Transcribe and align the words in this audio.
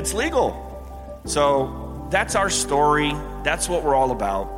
it's 0.00 0.14
legal. 0.14 0.56
So 1.26 2.08
that's 2.10 2.34
our 2.34 2.48
story. 2.48 3.12
That's 3.44 3.68
what 3.68 3.84
we're 3.84 3.94
all 3.94 4.12
about. 4.12 4.48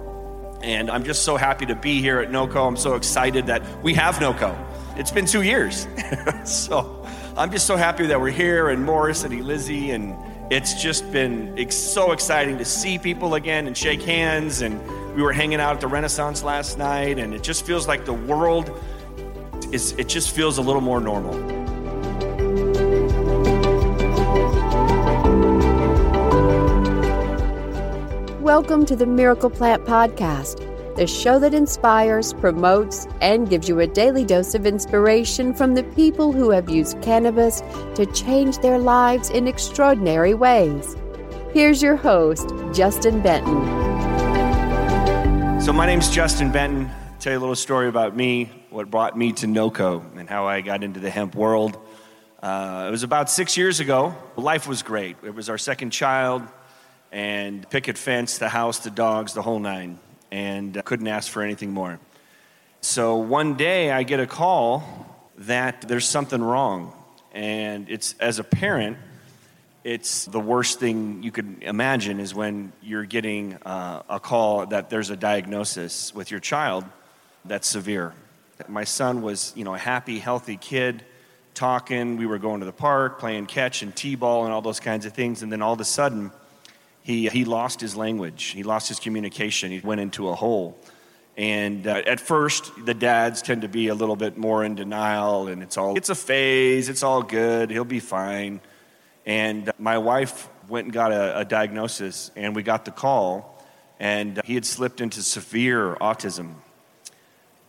And 0.62 0.88
I'm 0.88 1.02
just 1.02 1.24
so 1.24 1.36
happy 1.36 1.66
to 1.66 1.74
be 1.74 2.00
here 2.00 2.20
at 2.20 2.30
NOCO. 2.30 2.64
I'm 2.64 2.76
so 2.76 2.94
excited 2.94 3.46
that 3.48 3.82
we 3.82 3.92
have 3.94 4.20
NOCO. 4.20 4.56
It's 4.96 5.10
been 5.10 5.26
two 5.26 5.42
years. 5.42 5.88
so 6.44 7.04
I'm 7.36 7.50
just 7.50 7.66
so 7.66 7.74
happy 7.74 8.06
that 8.06 8.20
we're 8.20 8.30
here 8.30 8.68
and 8.68 8.84
Morris 8.84 9.24
and 9.24 9.34
Elizzy. 9.34 9.92
And 9.92 10.16
it's 10.52 10.80
just 10.80 11.10
been 11.10 11.68
so 11.72 12.12
exciting 12.12 12.58
to 12.58 12.64
see 12.64 12.96
people 12.96 13.34
again 13.34 13.66
and 13.66 13.76
shake 13.76 14.02
hands. 14.02 14.62
And 14.62 14.80
we 15.16 15.22
were 15.22 15.32
hanging 15.32 15.58
out 15.58 15.74
at 15.74 15.80
the 15.80 15.88
Renaissance 15.88 16.44
last 16.44 16.78
night. 16.78 17.18
And 17.18 17.34
it 17.34 17.42
just 17.42 17.66
feels 17.66 17.88
like 17.88 18.04
the 18.04 18.12
world 18.12 18.70
is, 19.72 19.90
it 19.98 20.08
just 20.08 20.30
feels 20.30 20.58
a 20.58 20.62
little 20.62 20.80
more 20.80 21.00
normal. 21.00 21.61
Welcome 28.56 28.84
to 28.84 28.96
the 28.96 29.06
Miracle 29.06 29.48
Plant 29.48 29.86
Podcast, 29.86 30.58
the 30.96 31.06
show 31.06 31.38
that 31.38 31.54
inspires, 31.54 32.34
promotes, 32.34 33.06
and 33.22 33.48
gives 33.48 33.66
you 33.66 33.80
a 33.80 33.86
daily 33.86 34.26
dose 34.26 34.54
of 34.54 34.66
inspiration 34.66 35.54
from 35.54 35.72
the 35.72 35.82
people 35.82 36.32
who 36.32 36.50
have 36.50 36.68
used 36.68 37.00
cannabis 37.00 37.62
to 37.94 38.04
change 38.12 38.58
their 38.58 38.78
lives 38.78 39.30
in 39.30 39.48
extraordinary 39.48 40.34
ways. 40.34 40.96
Here's 41.54 41.82
your 41.82 41.96
host, 41.96 42.46
Justin 42.74 43.22
Benton. 43.22 43.62
So, 45.62 45.72
my 45.72 45.86
name's 45.86 46.10
Justin 46.10 46.52
Benton. 46.52 46.90
I'll 46.90 47.18
tell 47.20 47.32
you 47.32 47.38
a 47.38 47.40
little 47.40 47.56
story 47.56 47.88
about 47.88 48.14
me, 48.14 48.52
what 48.68 48.90
brought 48.90 49.16
me 49.16 49.32
to 49.32 49.46
NOCO, 49.46 50.18
and 50.18 50.28
how 50.28 50.46
I 50.46 50.60
got 50.60 50.84
into 50.84 51.00
the 51.00 51.08
hemp 51.08 51.34
world. 51.34 51.78
Uh, 52.42 52.84
it 52.86 52.90
was 52.90 53.02
about 53.02 53.30
six 53.30 53.56
years 53.56 53.80
ago. 53.80 54.14
Life 54.36 54.68
was 54.68 54.82
great. 54.82 55.16
It 55.22 55.34
was 55.34 55.48
our 55.48 55.56
second 55.56 55.88
child 55.88 56.42
and 57.12 57.68
picket 57.68 57.98
fence, 57.98 58.38
the 58.38 58.48
house, 58.48 58.78
the 58.78 58.90
dogs, 58.90 59.34
the 59.34 59.42
whole 59.42 59.58
nine, 59.58 59.98
and 60.30 60.76
uh, 60.76 60.82
couldn't 60.82 61.06
ask 61.06 61.30
for 61.30 61.42
anything 61.42 61.70
more. 61.70 62.00
So 62.80 63.16
one 63.16 63.54
day 63.54 63.92
I 63.92 64.02
get 64.02 64.18
a 64.18 64.26
call 64.26 64.82
that 65.38 65.82
there's 65.82 66.08
something 66.08 66.42
wrong, 66.42 66.92
and 67.32 67.88
it's 67.90 68.14
as 68.18 68.38
a 68.38 68.44
parent, 68.44 68.96
it's 69.84 70.24
the 70.24 70.40
worst 70.40 70.80
thing 70.80 71.22
you 71.22 71.30
could 71.30 71.58
imagine 71.62 72.18
is 72.18 72.34
when 72.34 72.72
you're 72.82 73.04
getting 73.04 73.54
uh, 73.66 74.02
a 74.08 74.18
call 74.18 74.66
that 74.66 74.90
there's 74.90 75.10
a 75.10 75.16
diagnosis 75.16 76.14
with 76.14 76.30
your 76.30 76.40
child 76.40 76.84
that's 77.44 77.68
severe. 77.68 78.14
My 78.68 78.84
son 78.84 79.22
was, 79.22 79.52
you 79.56 79.64
know, 79.64 79.74
a 79.74 79.78
happy, 79.78 80.20
healthy 80.20 80.56
kid, 80.56 81.04
talking. 81.54 82.16
We 82.16 82.26
were 82.26 82.38
going 82.38 82.60
to 82.60 82.66
the 82.66 82.72
park, 82.72 83.18
playing 83.18 83.46
catch 83.46 83.82
and 83.82 83.94
t-ball 83.94 84.44
and 84.44 84.52
all 84.52 84.62
those 84.62 84.80
kinds 84.80 85.04
of 85.04 85.12
things, 85.12 85.42
and 85.42 85.50
then 85.50 85.62
all 85.62 85.72
of 85.72 85.80
a 85.80 85.84
sudden 85.84 86.30
he, 87.02 87.28
he 87.28 87.44
lost 87.44 87.80
his 87.80 87.96
language, 87.96 88.44
he 88.44 88.62
lost 88.62 88.88
his 88.88 89.00
communication, 89.00 89.70
he 89.70 89.80
went 89.80 90.00
into 90.00 90.28
a 90.28 90.34
hole. 90.34 90.78
And 91.36 91.86
uh, 91.86 92.02
at 92.06 92.20
first, 92.20 92.70
the 92.84 92.94
dads 92.94 93.40
tend 93.40 93.62
to 93.62 93.68
be 93.68 93.88
a 93.88 93.94
little 93.94 94.16
bit 94.16 94.36
more 94.36 94.64
in 94.64 94.74
denial, 94.74 95.48
and 95.48 95.62
it's 95.62 95.76
all, 95.76 95.96
it's 95.96 96.10
a 96.10 96.14
phase, 96.14 96.88
it's 96.88 97.02
all 97.02 97.22
good, 97.22 97.70
he'll 97.70 97.84
be 97.84 98.00
fine. 98.00 98.60
And 99.24 99.70
my 99.78 99.98
wife 99.98 100.48
went 100.68 100.86
and 100.86 100.92
got 100.92 101.12
a, 101.12 101.40
a 101.40 101.44
diagnosis, 101.44 102.30
and 102.36 102.54
we 102.54 102.62
got 102.62 102.84
the 102.84 102.90
call, 102.90 103.62
and 103.98 104.40
he 104.44 104.54
had 104.54 104.66
slipped 104.66 105.00
into 105.00 105.22
severe 105.22 105.94
autism. 105.96 106.54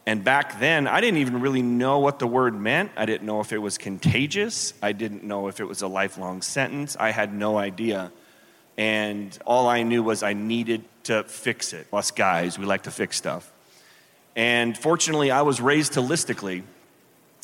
And 0.06 0.23
back 0.23 0.59
then, 0.59 0.86
I 0.88 1.00
didn't 1.00 1.20
even 1.20 1.40
really 1.40 1.62
know 1.62 2.00
what 2.00 2.20
the 2.20 2.28
word 2.28 2.59
meant. 2.59 2.92
I 2.97 3.06
didn't 3.06 3.25
know 3.25 3.40
if 3.40 3.53
it 3.53 3.59
was 3.59 3.78
contagious. 3.78 4.73
I 4.81 4.92
didn't 4.92 5.23
know 5.23 5.47
if 5.47 5.62
it 5.62 5.63
was 5.63 5.81
a 5.81 5.88
lifelong 5.88 6.41
sentence. 6.41 6.97
I 7.00 7.12
had 7.12 7.34
no 7.34 7.58
idea. 7.58 8.12
And 8.78 9.38
all 9.45 9.67
I 9.67 9.84
knew 9.84 10.03
was 10.03 10.23
I 10.23 10.34
needed 10.34 10.84
to 11.03 11.23
fix 11.23 11.73
it. 11.73 11.88
Us 11.94 12.11
guys, 12.11 12.57
we 12.57 12.66
like 12.66 12.84
to 12.84 12.91
fix 12.91 13.17
stuff. 13.17 13.51
And 14.35 14.78
fortunately, 14.78 15.29
I 15.31 15.44
was 15.44 15.61
raised 15.61 15.94
holistically 15.94 16.63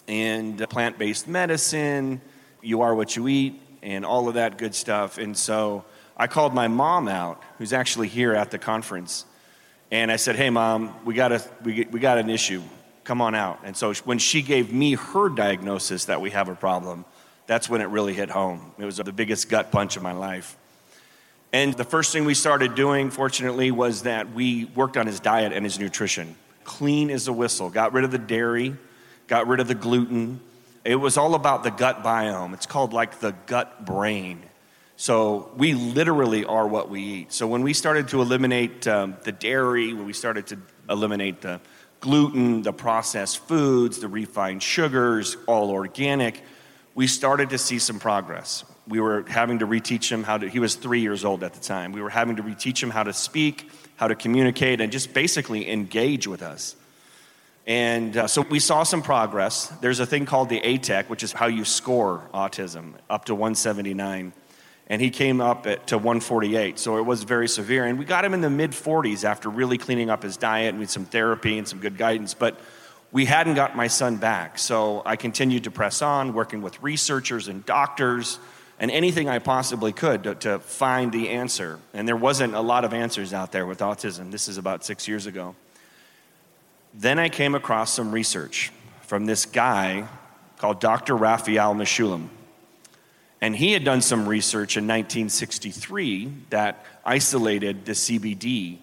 and 0.07 0.57
plant 0.69 0.97
based 0.97 1.27
medicine, 1.27 2.19
you 2.61 2.81
are 2.81 2.95
what 2.95 3.15
you 3.15 3.27
eat, 3.27 3.61
and 3.83 4.05
all 4.05 4.27
of 4.27 4.33
that 4.33 4.57
good 4.57 4.73
stuff. 4.73 5.17
And 5.17 5.37
so 5.37 5.85
I 6.17 6.27
called 6.27 6.53
my 6.53 6.67
mom 6.67 7.07
out, 7.07 7.41
who's 7.57 7.73
actually 7.73 8.07
here 8.07 8.33
at 8.33 8.51
the 8.51 8.57
conference. 8.57 9.25
And 9.91 10.11
I 10.11 10.15
said, 10.15 10.35
Hey, 10.35 10.49
mom, 10.49 10.95
we 11.05 11.13
got, 11.13 11.31
a, 11.31 11.43
we, 11.63 11.87
we 11.91 11.99
got 11.99 12.17
an 12.17 12.29
issue. 12.29 12.61
Come 13.03 13.21
on 13.21 13.35
out. 13.35 13.59
And 13.63 13.77
so 13.77 13.93
when 13.93 14.19
she 14.19 14.41
gave 14.41 14.73
me 14.73 14.93
her 14.95 15.29
diagnosis 15.29 16.05
that 16.05 16.21
we 16.21 16.31
have 16.31 16.49
a 16.49 16.55
problem, 16.55 17.05
that's 17.47 17.69
when 17.69 17.81
it 17.81 17.85
really 17.85 18.13
hit 18.13 18.29
home. 18.29 18.71
It 18.77 18.85
was 18.85 18.97
the 18.97 19.11
biggest 19.11 19.49
gut 19.49 19.71
punch 19.71 19.95
of 19.95 20.03
my 20.03 20.11
life. 20.11 20.57
And 21.51 21.73
the 21.73 21.83
first 21.83 22.13
thing 22.13 22.25
we 22.25 22.35
started 22.35 22.75
doing, 22.75 23.09
fortunately, 23.09 23.71
was 23.71 24.03
that 24.03 24.33
we 24.33 24.65
worked 24.65 24.97
on 24.97 25.07
his 25.07 25.19
diet 25.19 25.51
and 25.51 25.65
his 25.65 25.79
nutrition. 25.79 26.35
Clean 26.63 27.09
as 27.09 27.27
a 27.27 27.33
whistle. 27.33 27.71
Got 27.71 27.93
rid 27.93 28.03
of 28.03 28.11
the 28.11 28.19
dairy, 28.19 28.75
got 29.27 29.47
rid 29.47 29.59
of 29.59 29.67
the 29.67 29.75
gluten. 29.75 30.41
It 30.85 30.95
was 30.95 31.17
all 31.17 31.33
about 31.33 31.63
the 31.63 31.71
gut 31.71 32.03
biome. 32.03 32.53
It's 32.53 32.67
called 32.67 32.93
like 32.93 33.19
the 33.19 33.31
gut 33.47 33.83
brain. 33.85 34.43
So 34.95 35.49
we 35.57 35.73
literally 35.73 36.45
are 36.45 36.67
what 36.67 36.89
we 36.89 37.01
eat. 37.01 37.33
So 37.33 37.47
when 37.47 37.63
we 37.63 37.73
started 37.73 38.09
to 38.09 38.21
eliminate 38.21 38.87
um, 38.87 39.15
the 39.23 39.31
dairy, 39.31 39.93
when 39.93 40.05
we 40.05 40.13
started 40.13 40.45
to 40.47 40.59
eliminate 40.87 41.41
the 41.41 41.61
gluten, 41.99 42.61
the 42.61 42.73
processed 42.73 43.39
foods, 43.39 43.99
the 43.99 44.07
refined 44.07 44.61
sugars, 44.61 45.35
all 45.47 45.71
organic, 45.71 46.43
we 46.93 47.07
started 47.07 47.49
to 47.51 47.57
see 47.57 47.79
some 47.79 47.99
progress 47.99 48.65
we 48.89 48.99
were 48.99 49.23
having 49.27 49.59
to 49.59 49.67
reteach 49.67 50.11
him 50.11 50.23
how 50.23 50.37
to, 50.39 50.49
he 50.49 50.59
was 50.59 50.75
three 50.75 50.99
years 50.99 51.23
old 51.23 51.43
at 51.43 51.53
the 51.53 51.59
time. 51.59 51.91
We 51.91 52.01
were 52.01 52.09
having 52.09 52.35
to 52.37 52.43
reteach 52.43 52.81
him 52.81 52.89
how 52.89 53.03
to 53.03 53.13
speak, 53.13 53.69
how 53.95 54.07
to 54.07 54.15
communicate, 54.15 54.81
and 54.81 54.91
just 54.91 55.13
basically 55.13 55.69
engage 55.69 56.27
with 56.27 56.41
us. 56.41 56.75
And 57.67 58.17
uh, 58.17 58.27
so 58.27 58.41
we 58.41 58.59
saw 58.59 58.81
some 58.81 59.03
progress. 59.03 59.67
There's 59.79 59.99
a 59.99 60.05
thing 60.07 60.25
called 60.25 60.49
the 60.49 60.59
ATEC, 60.59 61.07
which 61.07 61.21
is 61.21 61.31
how 61.31 61.45
you 61.45 61.65
score 61.65 62.27
autism, 62.33 62.93
up 63.11 63.25
to 63.25 63.35
179. 63.35 64.33
And 64.87 65.01
he 65.01 65.11
came 65.11 65.39
up 65.39 65.67
at, 65.67 65.85
to 65.87 65.97
148, 65.97 66.79
so 66.79 66.97
it 66.97 67.03
was 67.03 67.21
very 67.21 67.47
severe. 67.47 67.85
And 67.85 67.99
we 67.99 68.05
got 68.05 68.25
him 68.25 68.33
in 68.33 68.41
the 68.41 68.49
mid 68.49 68.71
40s 68.71 69.23
after 69.23 69.49
really 69.49 69.77
cleaning 69.77 70.09
up 70.09 70.23
his 70.23 70.35
diet 70.35 70.73
and 70.73 70.89
some 70.89 71.05
therapy 71.05 71.59
and 71.59 71.67
some 71.67 71.79
good 71.79 71.95
guidance. 71.95 72.33
But 72.33 72.59
we 73.11 73.25
hadn't 73.25 73.53
got 73.53 73.75
my 73.75 73.85
son 73.85 74.15
back. 74.15 74.57
So 74.57 75.03
I 75.05 75.15
continued 75.15 75.65
to 75.65 75.71
press 75.71 76.01
on, 76.01 76.33
working 76.33 76.63
with 76.63 76.81
researchers 76.81 77.47
and 77.47 77.63
doctors 77.67 78.39
and 78.79 78.89
anything 78.89 79.27
I 79.27 79.39
possibly 79.39 79.91
could 79.91 80.23
to, 80.23 80.35
to, 80.35 80.59
find 80.59 81.11
the 81.11 81.29
answer. 81.29 81.79
And 81.93 82.07
there 82.07 82.15
wasn't 82.15 82.55
a 82.55 82.61
lot 82.61 82.85
of 82.85 82.93
answers 82.93 83.33
out 83.33 83.51
there 83.51 83.65
with 83.65 83.79
autism. 83.79 84.31
This 84.31 84.47
is 84.47 84.57
about 84.57 84.85
six 84.85 85.07
years 85.07 85.25
ago. 85.25 85.55
Then 86.93 87.19
I 87.19 87.29
came 87.29 87.55
across 87.55 87.93
some 87.93 88.11
research 88.11 88.71
from 89.01 89.25
this 89.25 89.45
guy 89.45 90.07
called 90.57 90.79
Dr. 90.79 91.15
Raphael 91.15 91.75
Mechoulam. 91.75 92.29
And 93.41 93.55
he 93.55 93.73
had 93.73 93.83
done 93.83 94.01
some 94.01 94.27
research 94.27 94.75
in 94.75 94.85
1963 94.85 96.33
that 96.49 96.85
isolated 97.05 97.85
the 97.85 97.93
CBD 97.93 98.77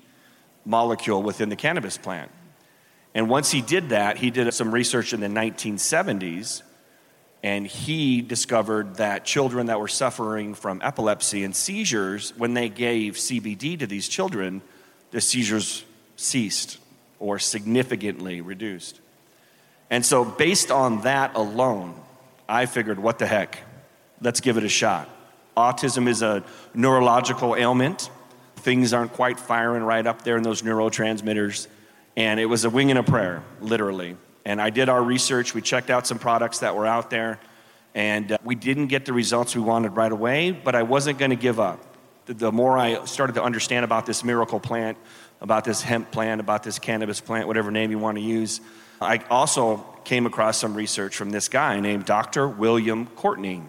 molecule 0.64 1.22
within 1.22 1.48
the 1.48 1.56
cannabis 1.56 1.98
plant. 1.98 2.30
And 3.14 3.28
once 3.30 3.50
he 3.50 3.62
did 3.62 3.90
that, 3.90 4.18
he 4.18 4.30
did 4.30 4.52
some 4.52 4.72
research 4.72 5.12
in 5.12 5.20
the 5.20 5.26
1970s 5.26 6.62
and 7.42 7.66
he 7.66 8.22
discovered 8.22 8.97
that 8.97 9.24
children 9.24 9.66
that 9.66 9.78
were 9.78 9.88
suffering 9.88 10.54
from 10.54 10.80
epilepsy 10.82 11.44
and 11.44 11.54
seizures, 11.54 12.32
when 12.36 12.54
they 12.54 12.69
gave 12.69 13.14
CBD 13.14 13.78
to 13.78 13.86
these 13.86 14.08
children, 14.08 14.62
the 15.10 15.20
seizures 15.20 15.84
ceased 16.16 16.78
or 17.19 17.38
significantly 17.38 18.40
reduced. 18.40 19.00
And 19.90 20.05
so, 20.05 20.25
based 20.25 20.70
on 20.70 21.02
that 21.02 21.37
alone, 21.37 21.94
I 22.49 22.66
figured, 22.66 22.99
what 22.99 23.19
the 23.19 23.26
heck? 23.26 23.58
Let's 24.20 24.40
give 24.40 24.56
it 24.56 24.64
a 24.64 24.69
shot. 24.69 25.08
Autism 25.56 26.08
is 26.08 26.22
a 26.22 26.43
neurological 26.75 27.55
ailment. 27.55 28.11
Things 28.56 28.93
aren't 28.93 29.12
quite 29.12 29.38
firing 29.38 29.82
right 29.82 30.06
up 30.06 30.22
there 30.22 30.37
in 30.37 30.43
those 30.43 30.62
neurotransmitters. 30.62 31.69
And 32.16 32.40
it 32.40 32.46
was 32.46 32.64
a 32.64 32.70
wing 32.70 32.90
and 32.90 32.99
a 32.99 33.02
prayer, 33.02 33.43
literally. 33.61 34.16
And 34.46 34.62
I 34.62 34.70
did 34.70 34.88
our 34.88 35.02
research. 35.02 35.54
We 35.54 35.60
checked 35.60 35.90
out 35.90 36.06
some 36.06 36.20
products 36.20 36.60
that 36.60 36.76
were 36.76 36.87
out 36.87 37.10
there. 37.10 37.40
And 37.96 38.31
uh, 38.31 38.38
we 38.44 38.54
didn't 38.54 38.87
get 38.87 39.04
the 39.04 39.12
results 39.12 39.56
we 39.56 39.60
wanted 39.60 39.96
right 39.96 40.12
away, 40.12 40.52
but 40.52 40.76
I 40.76 40.84
wasn't 40.84 41.19
going 41.19 41.32
to 41.32 41.37
give 41.37 41.58
up. 41.58 41.81
The, 42.26 42.34
the 42.34 42.52
more 42.52 42.78
I 42.78 43.04
started 43.06 43.32
to 43.34 43.43
understand 43.43 43.84
about 43.84 44.06
this 44.06 44.22
miracle 44.22 44.60
plant, 44.60 44.98
about 45.40 45.64
this 45.64 45.82
hemp 45.82 46.12
plant, 46.12 46.40
about 46.40 46.62
this 46.62 46.78
cannabis 46.78 47.20
plant, 47.20 47.48
whatever 47.48 47.72
name 47.72 47.90
you 47.90 47.98
want 47.98 48.19
to 48.19 48.22
use, 48.22 48.60
I 49.00 49.19
also 49.31 49.78
came 50.04 50.26
across 50.26 50.58
some 50.58 50.75
research 50.76 51.16
from 51.16 51.31
this 51.31 51.49
guy 51.49 51.81
named 51.81 52.04
Dr. 52.04 52.46
William 52.46 53.06
Courtney. 53.06 53.62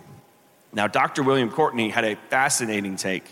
Now, 0.74 0.86
Dr. 0.86 1.24
William 1.24 1.50
Courtney 1.50 1.90
had 1.90 2.06
a 2.06 2.18
fascinating 2.30 2.98
take 2.98 3.24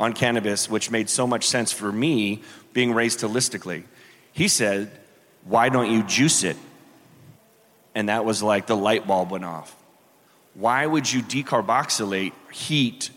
on 0.00 0.14
cannabis, 0.14 0.68
which 0.68 0.90
made 0.90 1.08
so 1.08 1.28
much 1.28 1.46
sense 1.46 1.70
for 1.72 1.92
me 1.92 2.42
being 2.72 2.92
raised 2.92 3.20
holistically. 3.20 3.84
He 4.32 4.48
said, 4.48 4.90
Why 5.44 5.68
don't 5.68 5.92
you 5.92 6.02
juice 6.02 6.42
it? 6.42 6.56
And 7.98 8.08
that 8.08 8.24
was 8.24 8.42
like 8.44 8.68
the 8.68 8.76
light 8.76 9.08
bulb 9.08 9.32
went 9.32 9.44
off. 9.44 9.74
Why 10.54 10.86
would 10.86 11.12
you 11.12 11.20
decarboxylate, 11.20 12.32
heat, 12.52 13.10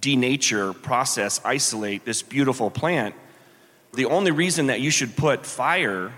denature, 0.00 0.80
process, 0.82 1.40
isolate 1.44 2.04
this 2.04 2.22
beautiful 2.22 2.70
plant. 2.70 3.14
The 3.94 4.06
only 4.06 4.30
reason 4.30 4.66
that 4.66 4.80
you 4.80 4.90
should 4.90 5.16
put 5.16 5.46
fire 5.46 6.12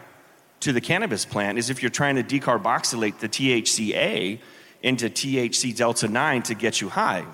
to 0.60 0.72
the 0.72 0.80
cannabis 0.80 1.24
plant 1.24 1.58
is 1.58 1.70
if 1.70 1.82
you're 1.82 1.90
trying 1.90 2.16
to 2.16 2.22
decarboxylate 2.22 3.18
the 3.18 3.28
THCA 3.28 4.38
into 4.82 5.08
THC 5.08 5.76
delta 5.76 6.08
9 6.08 6.42
to 6.44 6.54
get 6.54 6.80
you 6.80 6.88
high. 6.88 7.24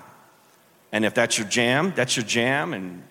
And 0.91 1.03
if 1.03 1.13
that's 1.13 1.37
your 1.37 1.47
jam, 1.47 1.93
that's 1.95 2.15
your 2.15 2.25
jam, 2.25 2.73
and 2.73 3.03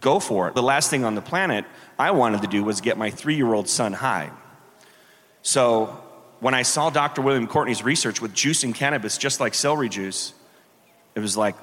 go 0.00 0.20
for 0.20 0.48
it. 0.48 0.54
The 0.54 0.62
last 0.62 0.90
thing 0.90 1.04
on 1.04 1.14
the 1.14 1.22
planet 1.22 1.64
I 1.98 2.10
wanted 2.10 2.42
to 2.42 2.48
do 2.48 2.64
was 2.64 2.80
get 2.80 2.98
my 2.98 3.10
three 3.10 3.36
year 3.36 3.52
old 3.54 3.68
son 3.68 3.92
high. 3.92 4.30
So 5.42 6.03
when 6.44 6.52
I 6.52 6.60
saw 6.60 6.90
Dr. 6.90 7.22
William 7.22 7.46
Courtney's 7.46 7.82
research 7.82 8.20
with 8.20 8.34
juice 8.34 8.64
and 8.64 8.74
cannabis 8.74 9.16
just 9.16 9.40
like 9.40 9.54
celery 9.54 9.88
juice, 9.88 10.34
it 11.14 11.20
was 11.20 11.38
like, 11.38 11.54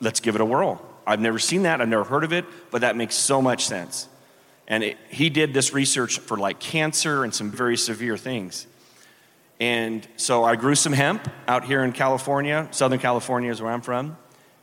let's 0.00 0.20
give 0.20 0.34
it 0.34 0.40
a 0.40 0.46
whirl. 0.46 0.80
I've 1.06 1.20
never 1.20 1.38
seen 1.38 1.64
that, 1.64 1.82
I've 1.82 1.90
never 1.90 2.04
heard 2.04 2.24
of 2.24 2.32
it, 2.32 2.46
but 2.70 2.80
that 2.80 2.96
makes 2.96 3.16
so 3.16 3.42
much 3.42 3.66
sense. 3.66 4.08
And 4.66 4.82
it, 4.82 4.96
he 5.10 5.28
did 5.28 5.52
this 5.52 5.74
research 5.74 6.20
for 6.20 6.38
like 6.38 6.58
cancer 6.58 7.22
and 7.22 7.34
some 7.34 7.50
very 7.50 7.76
severe 7.76 8.16
things. 8.16 8.66
And 9.60 10.08
so 10.16 10.42
I 10.42 10.56
grew 10.56 10.74
some 10.74 10.94
hemp 10.94 11.30
out 11.46 11.66
here 11.66 11.84
in 11.84 11.92
California. 11.92 12.66
Southern 12.70 13.00
California 13.00 13.50
is 13.50 13.60
where 13.60 13.72
I'm 13.72 13.82
from. 13.82 14.16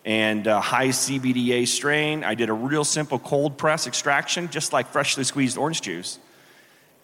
And 0.04 0.48
uh, 0.48 0.58
a 0.58 0.60
high 0.60 0.88
CBDA 0.88 1.68
strain. 1.68 2.24
I 2.24 2.34
did 2.34 2.50
a 2.50 2.54
real 2.54 2.84
simple 2.84 3.20
cold 3.20 3.60
press 3.60 3.86
extraction, 3.86 4.50
just 4.50 4.74
like 4.74 4.88
freshly 4.88 5.24
squeezed 5.24 5.56
orange 5.56 5.82
juice 5.82 6.18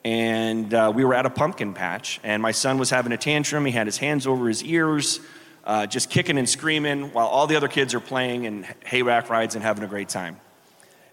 and 0.07 0.73
uh, 0.73 0.89
we 0.95 1.03
were 1.03 1.13
at 1.13 1.25
a 1.25 1.29
pumpkin 1.29 1.73
patch, 1.73 2.21
and 2.23 2.41
my 2.41 2.53
son 2.53 2.77
was 2.77 2.89
having 2.89 3.11
a 3.11 3.17
tantrum. 3.17 3.65
He 3.65 3.73
had 3.73 3.87
his 3.87 3.97
hands 3.97 4.25
over 4.25 4.47
his 4.47 4.63
ears, 4.63 5.19
uh, 5.65 5.85
just 5.85 6.09
kicking 6.09 6.37
and 6.37 6.47
screaming, 6.47 7.11
while 7.11 7.27
all 7.27 7.45
the 7.45 7.57
other 7.57 7.67
kids 7.67 7.93
are 7.93 7.99
playing 7.99 8.45
and 8.45 8.63
hayrack 8.85 9.27
rides 9.27 9.55
and 9.55 9.63
having 9.65 9.83
a 9.83 9.87
great 9.87 10.07
time. 10.07 10.39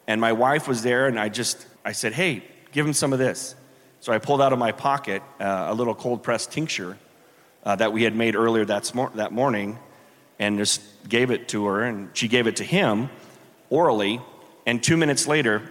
And 0.07 0.21
my 0.21 0.33
wife 0.33 0.69
was 0.69 0.85
there, 0.85 1.09
and 1.09 1.19
I 1.19 1.29
just 1.29 1.67
I 1.85 1.91
said, 1.91 2.13
"Hey, 2.13 2.45
give 2.71 2.87
him 2.87 2.93
some 2.93 3.13
of 3.13 3.19
this." 3.19 3.57
So 3.99 4.13
I 4.13 4.19
pulled 4.19 4.41
out 4.41 4.53
of 4.53 4.61
my 4.61 4.71
pocket 4.71 5.25
uh, 5.41 5.67
a 5.71 5.75
little 5.75 5.97
cold 5.97 6.23
pressed 6.23 6.53
tincture 6.53 6.97
uh, 7.65 7.75
that 7.75 7.93
we 7.93 8.05
had 8.05 8.15
made 8.15 8.37
earlier 8.37 8.65
that, 8.65 8.93
that 9.17 9.33
morning, 9.33 9.77
and 10.39 10.57
just 10.57 10.83
gave 11.09 11.33
it 11.33 11.49
to 11.49 11.67
her, 11.67 11.83
and 11.83 12.11
she 12.13 12.29
gave 12.29 12.47
it 12.47 12.55
to 12.57 12.65
him 12.65 13.11
orally. 13.71 14.21
And 14.67 14.81
two 14.81 14.97
minutes 14.97 15.27
later, 15.27 15.69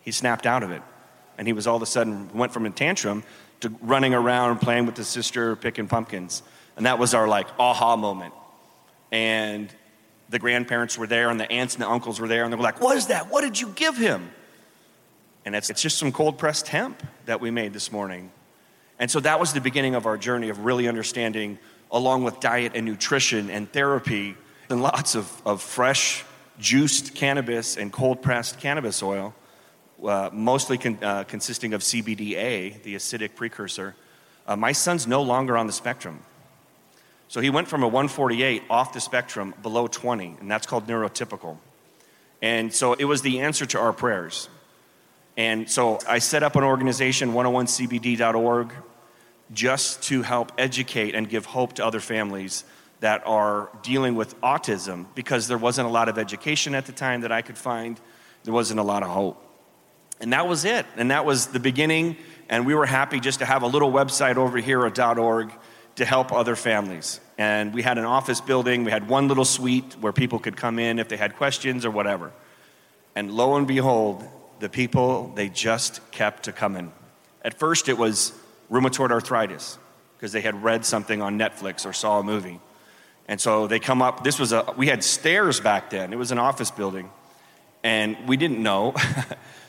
he 0.00 0.10
snapped 0.10 0.46
out 0.46 0.62
of 0.62 0.70
it 0.70 0.80
and 1.38 1.46
he 1.46 1.52
was 1.52 1.66
all 1.66 1.76
of 1.76 1.82
a 1.82 1.86
sudden 1.86 2.30
went 2.32 2.52
from 2.52 2.66
a 2.66 2.70
tantrum 2.70 3.24
to 3.60 3.72
running 3.80 4.14
around 4.14 4.58
playing 4.58 4.86
with 4.86 4.96
his 4.96 5.08
sister 5.08 5.56
picking 5.56 5.88
pumpkins. 5.88 6.42
And 6.76 6.86
that 6.86 6.98
was 6.98 7.14
our 7.14 7.28
like 7.28 7.46
aha 7.58 7.96
moment. 7.96 8.34
And 9.10 9.72
the 10.28 10.38
grandparents 10.38 10.98
were 10.98 11.06
there 11.06 11.30
and 11.30 11.38
the 11.38 11.50
aunts 11.50 11.74
and 11.74 11.82
the 11.82 11.88
uncles 11.88 12.20
were 12.20 12.28
there 12.28 12.44
and 12.44 12.52
they 12.52 12.56
were 12.56 12.62
like 12.62 12.80
what 12.80 12.96
is 12.96 13.08
that? 13.08 13.30
What 13.30 13.42
did 13.42 13.60
you 13.60 13.68
give 13.70 13.96
him? 13.96 14.30
And 15.44 15.54
it's, 15.54 15.70
it's 15.70 15.82
just 15.82 15.98
some 15.98 16.12
cold 16.12 16.38
pressed 16.38 16.68
hemp 16.68 17.02
that 17.26 17.40
we 17.40 17.50
made 17.50 17.72
this 17.72 17.92
morning. 17.92 18.32
And 18.98 19.10
so 19.10 19.20
that 19.20 19.38
was 19.40 19.52
the 19.52 19.60
beginning 19.60 19.94
of 19.94 20.06
our 20.06 20.16
journey 20.16 20.48
of 20.48 20.60
really 20.60 20.88
understanding 20.88 21.58
along 21.90 22.24
with 22.24 22.40
diet 22.40 22.72
and 22.74 22.86
nutrition 22.86 23.50
and 23.50 23.70
therapy 23.70 24.36
and 24.70 24.82
lots 24.82 25.14
of, 25.14 25.30
of 25.44 25.60
fresh 25.60 26.24
juiced 26.58 27.14
cannabis 27.14 27.76
and 27.76 27.92
cold 27.92 28.22
pressed 28.22 28.58
cannabis 28.58 29.02
oil 29.02 29.34
uh, 30.02 30.30
mostly 30.32 30.78
con- 30.78 30.98
uh, 31.02 31.24
consisting 31.24 31.74
of 31.74 31.82
CBDA, 31.82 32.82
the 32.82 32.94
acidic 32.94 33.34
precursor, 33.34 33.94
uh, 34.46 34.56
my 34.56 34.72
son's 34.72 35.06
no 35.06 35.22
longer 35.22 35.56
on 35.56 35.66
the 35.66 35.72
spectrum. 35.72 36.20
So 37.28 37.40
he 37.40 37.50
went 37.50 37.68
from 37.68 37.82
a 37.82 37.88
148 37.88 38.62
off 38.70 38.92
the 38.92 39.00
spectrum 39.00 39.54
below 39.62 39.86
20, 39.86 40.36
and 40.40 40.50
that's 40.50 40.66
called 40.66 40.86
neurotypical. 40.86 41.56
And 42.42 42.72
so 42.72 42.92
it 42.92 43.04
was 43.04 43.22
the 43.22 43.40
answer 43.40 43.64
to 43.66 43.78
our 43.78 43.92
prayers. 43.92 44.48
And 45.36 45.68
so 45.68 45.98
I 46.06 46.18
set 46.18 46.42
up 46.42 46.56
an 46.56 46.62
organization, 46.62 47.32
101cbd.org, 47.32 48.72
just 49.52 50.02
to 50.04 50.22
help 50.22 50.52
educate 50.58 51.14
and 51.14 51.28
give 51.28 51.46
hope 51.46 51.74
to 51.74 51.86
other 51.86 52.00
families 52.00 52.64
that 53.00 53.22
are 53.26 53.68
dealing 53.82 54.14
with 54.14 54.40
autism 54.40 55.06
because 55.14 55.48
there 55.48 55.58
wasn't 55.58 55.86
a 55.86 55.90
lot 55.90 56.08
of 56.08 56.18
education 56.18 56.74
at 56.74 56.86
the 56.86 56.92
time 56.92 57.22
that 57.22 57.32
I 57.32 57.42
could 57.42 57.58
find. 57.58 58.00
There 58.44 58.54
wasn't 58.54 58.80
a 58.80 58.82
lot 58.82 59.02
of 59.02 59.10
hope. 59.10 59.40
And 60.20 60.32
that 60.32 60.46
was 60.46 60.64
it. 60.64 60.86
And 60.96 61.10
that 61.10 61.24
was 61.24 61.48
the 61.48 61.60
beginning. 61.60 62.16
And 62.48 62.66
we 62.66 62.74
were 62.74 62.86
happy 62.86 63.20
just 63.20 63.40
to 63.40 63.44
have 63.44 63.62
a 63.62 63.66
little 63.66 63.90
website 63.90 64.36
over 64.36 64.58
here 64.58 64.86
at 64.86 64.98
.org 64.98 65.52
to 65.96 66.04
help 66.04 66.32
other 66.32 66.56
families. 66.56 67.20
And 67.38 67.72
we 67.74 67.82
had 67.82 67.98
an 67.98 68.04
office 68.04 68.40
building. 68.40 68.84
We 68.84 68.90
had 68.90 69.08
one 69.08 69.28
little 69.28 69.44
suite 69.44 69.96
where 70.00 70.12
people 70.12 70.38
could 70.38 70.56
come 70.56 70.78
in 70.78 70.98
if 70.98 71.08
they 71.08 71.16
had 71.16 71.36
questions 71.36 71.84
or 71.84 71.90
whatever. 71.90 72.32
And 73.14 73.30
lo 73.30 73.56
and 73.56 73.66
behold, 73.66 74.24
the 74.60 74.68
people, 74.68 75.32
they 75.34 75.48
just 75.48 76.00
kept 76.10 76.44
to 76.44 76.52
coming. 76.52 76.92
At 77.42 77.58
first, 77.58 77.88
it 77.88 77.98
was 77.98 78.32
rheumatoid 78.70 79.10
arthritis 79.10 79.78
because 80.16 80.32
they 80.32 80.40
had 80.40 80.62
read 80.62 80.84
something 80.84 81.22
on 81.22 81.38
Netflix 81.38 81.86
or 81.86 81.92
saw 81.92 82.20
a 82.20 82.22
movie. 82.22 82.60
And 83.28 83.40
so 83.40 83.66
they 83.66 83.78
come 83.78 84.02
up. 84.02 84.24
This 84.24 84.38
was 84.38 84.52
a, 84.52 84.74
we 84.76 84.86
had 84.86 85.02
stairs 85.02 85.60
back 85.60 85.90
then. 85.90 86.12
It 86.12 86.16
was 86.16 86.32
an 86.32 86.38
office 86.38 86.70
building. 86.70 87.10
And 87.82 88.16
we 88.26 88.36
didn't 88.36 88.62
know. 88.62 88.94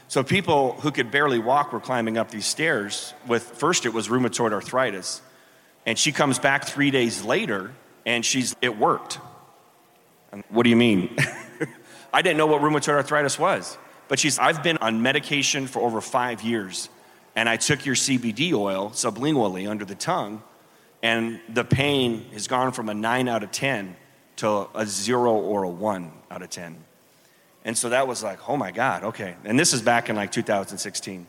So 0.08 0.24
people 0.24 0.74
who 0.74 0.92
could 0.92 1.12
barely 1.12 1.40
walk 1.40 1.74
were 1.74 1.80
climbing 1.80 2.18
up 2.18 2.30
these 2.30 2.46
stairs 2.46 3.14
with 3.28 3.44
first 3.44 3.86
it 3.86 3.94
was 3.94 4.08
rheumatoid 4.08 4.54
arthritis. 4.54 5.22
And 5.86 5.98
she 5.98 6.12
comes 6.12 6.40
back 6.40 6.66
3 6.66 6.92
days 6.92 7.24
later 7.24 7.74
and 8.06 8.24
she's 8.24 8.56
it 8.62 8.78
worked. 8.78 9.20
And 10.32 10.44
what 10.50 10.64
do 10.64 10.70
you 10.70 10.76
mean? 10.76 11.16
I 12.14 12.22
didn't 12.22 12.38
know 12.38 12.48
what 12.48 12.62
rheumatoid 12.62 12.94
arthritis 12.94 13.40
was. 13.40 13.78
But 14.08 14.20
she's 14.20 14.38
I've 14.38 14.62
been 14.62 14.78
on 14.78 15.02
medication 15.02 15.68
for 15.68 15.82
over 15.82 16.02
5 16.02 16.42
years 16.44 16.90
and 17.36 17.50
I 17.50 17.58
took 17.58 17.86
your 17.86 17.96
CBD 17.96 18.54
oil 18.54 18.92
sublingually 18.92 19.68
under 19.68 19.86
the 19.86 19.96
tongue 19.96 20.44
and 21.02 21.40
the 21.50 21.64
pain 21.64 22.26
has 22.34 22.48
gone 22.48 22.72
from 22.72 22.90
a 22.90 22.94
9 22.94 23.28
out 23.28 23.44
of 23.44 23.52
10 23.52 23.96
to 24.38 24.68
a 24.74 24.86
0 24.86 25.34
or 25.34 25.64
a 25.64 25.70
1 25.70 26.12
out 26.32 26.42
of 26.42 26.50
10. 26.50 26.84
And 27.66 27.76
so 27.76 27.90
that 27.90 28.08
was 28.08 28.24
like, 28.24 28.48
oh 28.48 28.56
my 28.56 28.72
God, 28.72 29.04
okay. 29.04 29.36
And 29.44 29.60
this 29.60 29.74
is 29.74 29.82
back 29.82 30.10
in 30.10 30.16
like 30.16 30.32
2016. 30.32 31.28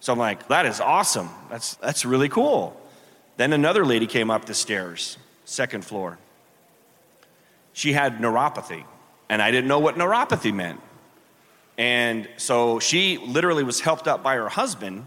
So 0.00 0.12
I'm 0.12 0.18
like, 0.18 0.48
that 0.48 0.66
is 0.66 0.80
awesome. 0.80 1.30
That's, 1.48 1.76
that's 1.76 2.04
really 2.04 2.28
cool. 2.28 2.78
Then 3.36 3.52
another 3.52 3.86
lady 3.86 4.08
came 4.08 4.30
up 4.30 4.46
the 4.46 4.54
stairs, 4.54 5.16
second 5.44 5.84
floor. 5.84 6.18
She 7.72 7.92
had 7.92 8.18
neuropathy, 8.18 8.84
and 9.28 9.40
I 9.40 9.52
didn't 9.52 9.68
know 9.68 9.78
what 9.78 9.94
neuropathy 9.94 10.52
meant. 10.52 10.80
And 11.78 12.28
so 12.36 12.80
she 12.80 13.18
literally 13.18 13.62
was 13.62 13.80
helped 13.80 14.08
up 14.08 14.24
by 14.24 14.34
her 14.34 14.48
husband, 14.48 15.06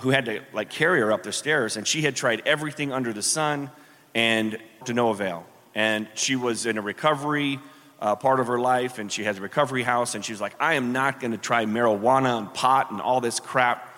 who 0.00 0.10
had 0.10 0.24
to 0.24 0.42
like 0.54 0.70
carry 0.70 1.00
her 1.00 1.12
up 1.12 1.22
the 1.22 1.32
stairs, 1.32 1.76
and 1.76 1.86
she 1.86 2.00
had 2.00 2.16
tried 2.16 2.42
everything 2.46 2.92
under 2.92 3.12
the 3.12 3.22
sun 3.22 3.70
and 4.14 4.58
to 4.86 4.94
no 4.94 5.10
avail. 5.10 5.44
And 5.74 6.08
she 6.14 6.34
was 6.34 6.64
in 6.64 6.78
a 6.78 6.82
recovery 6.82 7.60
uh, 8.00 8.16
part 8.16 8.40
of 8.40 8.46
her 8.48 8.58
life, 8.58 8.98
and 8.98 9.10
she 9.10 9.24
has 9.24 9.38
a 9.38 9.40
recovery 9.40 9.82
house, 9.82 10.14
and 10.14 10.24
she 10.24 10.32
was 10.32 10.40
like, 10.40 10.54
I 10.60 10.74
am 10.74 10.92
not 10.92 11.20
going 11.20 11.32
to 11.32 11.38
try 11.38 11.64
marijuana 11.64 12.38
and 12.38 12.52
pot 12.52 12.90
and 12.90 13.00
all 13.00 13.20
this 13.20 13.40
crap. 13.40 13.92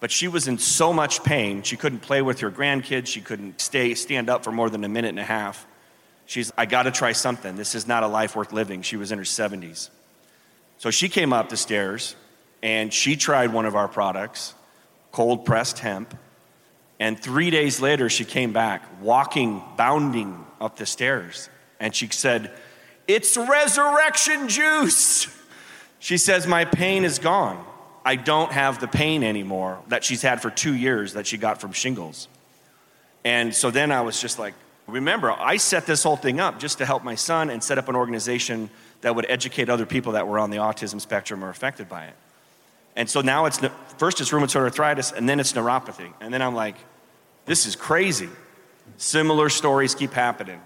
But 0.00 0.10
she 0.10 0.28
was 0.28 0.48
in 0.48 0.58
so 0.58 0.92
much 0.92 1.22
pain, 1.22 1.62
she 1.62 1.76
couldn't 1.76 2.00
play 2.00 2.22
with 2.22 2.40
her 2.40 2.50
grandkids, 2.50 3.06
she 3.06 3.20
couldn't 3.20 3.60
stay 3.60 3.94
stand 3.94 4.30
up 4.30 4.44
for 4.44 4.50
more 4.50 4.70
than 4.70 4.82
a 4.82 4.88
minute 4.88 5.10
and 5.10 5.18
a 5.18 5.24
half. 5.24 5.66
She's, 6.26 6.52
I 6.56 6.64
got 6.64 6.84
to 6.84 6.92
try 6.92 7.12
something. 7.12 7.56
This 7.56 7.74
is 7.74 7.88
not 7.88 8.04
a 8.04 8.06
life 8.06 8.36
worth 8.36 8.52
living. 8.52 8.82
She 8.82 8.96
was 8.96 9.10
in 9.10 9.18
her 9.18 9.24
70s. 9.24 9.90
So 10.78 10.90
she 10.90 11.08
came 11.08 11.32
up 11.32 11.48
the 11.48 11.56
stairs 11.56 12.14
and 12.62 12.94
she 12.94 13.16
tried 13.16 13.52
one 13.52 13.66
of 13.66 13.74
our 13.74 13.88
products, 13.88 14.54
cold 15.12 15.44
pressed 15.44 15.80
hemp. 15.80 16.16
And 17.00 17.18
three 17.18 17.50
days 17.50 17.80
later, 17.80 18.08
she 18.08 18.24
came 18.24 18.52
back, 18.52 19.02
walking, 19.02 19.62
bounding 19.76 20.46
up 20.60 20.76
the 20.76 20.86
stairs. 20.86 21.50
And 21.80 21.94
she 21.94 22.06
said, 22.08 22.52
it's 23.14 23.36
resurrection 23.36 24.48
juice. 24.48 25.26
She 25.98 26.16
says, 26.16 26.46
My 26.46 26.64
pain 26.64 27.04
is 27.04 27.18
gone. 27.18 27.64
I 28.04 28.16
don't 28.16 28.52
have 28.52 28.80
the 28.80 28.88
pain 28.88 29.22
anymore 29.22 29.80
that 29.88 30.04
she's 30.04 30.22
had 30.22 30.40
for 30.40 30.50
two 30.50 30.74
years 30.74 31.12
that 31.14 31.26
she 31.26 31.36
got 31.36 31.60
from 31.60 31.72
shingles. 31.72 32.28
And 33.24 33.54
so 33.54 33.70
then 33.70 33.92
I 33.92 34.00
was 34.00 34.20
just 34.20 34.38
like, 34.38 34.54
remember, 34.86 35.30
I 35.30 35.58
set 35.58 35.84
this 35.86 36.02
whole 36.02 36.16
thing 36.16 36.40
up 36.40 36.58
just 36.58 36.78
to 36.78 36.86
help 36.86 37.04
my 37.04 37.14
son 37.14 37.50
and 37.50 37.62
set 37.62 37.76
up 37.76 37.88
an 37.88 37.96
organization 37.96 38.70
that 39.02 39.14
would 39.14 39.26
educate 39.28 39.68
other 39.68 39.84
people 39.84 40.12
that 40.12 40.26
were 40.26 40.38
on 40.38 40.50
the 40.50 40.56
autism 40.56 41.00
spectrum 41.00 41.44
or 41.44 41.50
affected 41.50 41.88
by 41.88 42.06
it. 42.06 42.14
And 42.96 43.08
so 43.08 43.20
now 43.20 43.46
it's 43.46 43.60
first 43.98 44.20
it's 44.20 44.30
rheumatoid 44.30 44.62
arthritis 44.62 45.12
and 45.12 45.28
then 45.28 45.38
it's 45.38 45.52
neuropathy. 45.52 46.12
And 46.20 46.32
then 46.32 46.42
I'm 46.42 46.54
like, 46.54 46.76
this 47.44 47.66
is 47.66 47.76
crazy. 47.76 48.28
Similar 48.96 49.48
stories 49.48 49.94
keep 49.94 50.12
happening. 50.12 50.60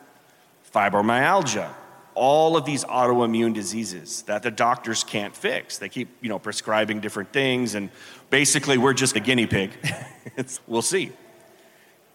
Fibromyalgia, 0.72 1.70
all 2.14 2.56
of 2.56 2.64
these 2.64 2.84
autoimmune 2.84 3.54
diseases 3.54 4.22
that 4.22 4.42
the 4.42 4.50
doctors 4.50 5.04
can't 5.04 5.34
fix. 5.34 5.78
They 5.78 5.88
keep, 5.88 6.08
you 6.20 6.28
know, 6.28 6.38
prescribing 6.38 7.00
different 7.00 7.32
things, 7.32 7.74
and 7.74 7.90
basically 8.30 8.78
we're 8.78 8.94
just 8.94 9.16
a 9.16 9.20
guinea 9.20 9.46
pig. 9.46 9.70
we'll 10.66 10.82
see. 10.82 11.12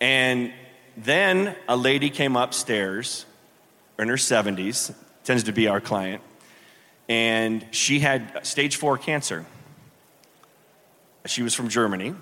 And 0.02 0.54
then 0.98 1.56
a 1.68 1.76
lady 1.76 2.10
came 2.10 2.36
upstairs 2.36 3.26
in 3.98 4.08
her 4.08 4.16
70s 4.16 4.94
tends 5.24 5.44
to 5.44 5.52
be 5.52 5.68
our 5.68 5.82
client. 5.82 6.24
And 7.08 7.66
she 7.72 8.00
had 8.00 8.46
stage 8.46 8.78
four 8.78 8.98
cancer. 8.98 9.46
She 11.26 11.44
was 11.44 11.54
from 11.54 11.70
Germany. 11.70 12.16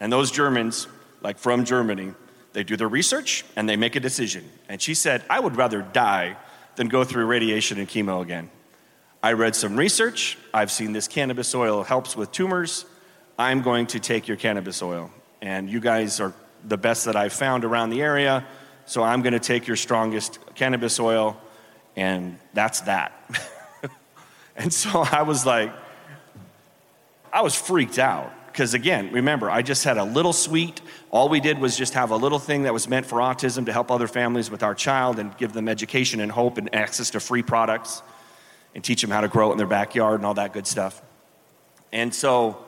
And 0.00 0.12
those 0.12 0.30
Germans, 0.30 0.86
like 1.22 1.38
from 1.38 1.64
Germany, 1.64 2.12
they 2.52 2.64
do 2.64 2.76
their 2.76 2.88
research 2.88 3.44
and 3.56 3.68
they 3.68 3.76
make 3.76 3.96
a 3.96 4.00
decision. 4.00 4.50
And 4.68 4.80
she 4.82 4.94
said, 4.94 5.22
I 5.30 5.40
would 5.40 5.56
rather 5.56 5.82
die 5.82 6.36
than 6.80 6.88
go 6.88 7.04
through 7.04 7.26
radiation 7.26 7.78
and 7.78 7.86
chemo 7.86 8.22
again. 8.22 8.48
I 9.22 9.34
read 9.34 9.54
some 9.54 9.76
research. 9.76 10.38
I've 10.54 10.70
seen 10.70 10.94
this 10.94 11.08
cannabis 11.08 11.54
oil 11.54 11.82
helps 11.82 12.16
with 12.16 12.32
tumors. 12.32 12.86
I'm 13.38 13.60
going 13.60 13.88
to 13.88 14.00
take 14.00 14.26
your 14.26 14.38
cannabis 14.38 14.80
oil. 14.80 15.10
And 15.42 15.68
you 15.68 15.78
guys 15.78 16.20
are 16.20 16.32
the 16.64 16.78
best 16.78 17.04
that 17.04 17.16
I've 17.16 17.34
found 17.34 17.66
around 17.66 17.90
the 17.90 18.00
area. 18.00 18.46
So 18.86 19.02
I'm 19.02 19.20
going 19.20 19.34
to 19.34 19.38
take 19.38 19.66
your 19.66 19.76
strongest 19.76 20.38
cannabis 20.54 20.98
oil. 20.98 21.38
And 21.96 22.38
that's 22.54 22.80
that. 22.82 23.12
and 24.56 24.72
so 24.72 25.04
I 25.12 25.20
was 25.20 25.44
like, 25.44 25.74
I 27.30 27.42
was 27.42 27.54
freaked 27.54 27.98
out. 27.98 28.32
Because 28.60 28.74
again, 28.74 29.10
remember, 29.10 29.50
I 29.50 29.62
just 29.62 29.84
had 29.84 29.96
a 29.96 30.04
little 30.04 30.34
suite. 30.34 30.82
All 31.10 31.30
we 31.30 31.40
did 31.40 31.58
was 31.58 31.78
just 31.78 31.94
have 31.94 32.10
a 32.10 32.16
little 32.16 32.38
thing 32.38 32.64
that 32.64 32.74
was 32.74 32.88
meant 32.88 33.06
for 33.06 33.20
autism 33.20 33.64
to 33.64 33.72
help 33.72 33.90
other 33.90 34.06
families 34.06 34.50
with 34.50 34.62
our 34.62 34.74
child 34.74 35.18
and 35.18 35.34
give 35.38 35.54
them 35.54 35.66
education 35.66 36.20
and 36.20 36.30
hope 36.30 36.58
and 36.58 36.74
access 36.74 37.08
to 37.12 37.20
free 37.20 37.40
products 37.40 38.02
and 38.74 38.84
teach 38.84 39.00
them 39.00 39.08
how 39.08 39.22
to 39.22 39.28
grow 39.28 39.48
it 39.48 39.52
in 39.52 39.56
their 39.56 39.66
backyard 39.66 40.16
and 40.16 40.26
all 40.26 40.34
that 40.34 40.52
good 40.52 40.66
stuff. 40.66 41.00
And 41.90 42.14
so 42.14 42.62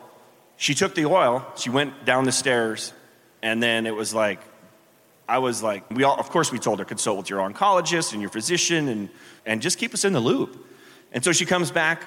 she 0.57 0.73
took 0.73 0.95
the 0.95 1.05
oil, 1.05 1.45
she 1.57 1.69
went 1.69 2.07
down 2.07 2.25
the 2.25 2.33
stairs, 2.33 2.95
and 3.43 3.63
then 3.63 3.85
it 3.85 3.95
was 3.95 4.15
like, 4.15 4.41
I 5.29 5.41
was 5.41 5.63
like, 5.63 5.91
we 5.91 6.05
all, 6.05 6.19
of 6.19 6.31
course, 6.31 6.51
we 6.51 6.59
told 6.59 6.79
her 6.79 6.87
consult 6.87 7.19
with 7.19 7.29
your 7.29 7.41
oncologist 7.41 8.15
and 8.15 8.23
your 8.23 8.31
physician 8.31 8.89
and, 8.89 9.11
and 9.45 9.61
just 9.61 9.77
keep 9.77 9.93
us 9.93 10.07
in 10.07 10.15
the 10.15 10.21
loop. 10.21 10.57
And 11.13 11.23
so 11.23 11.33
she 11.33 11.45
comes 11.45 11.71
back 11.71 12.03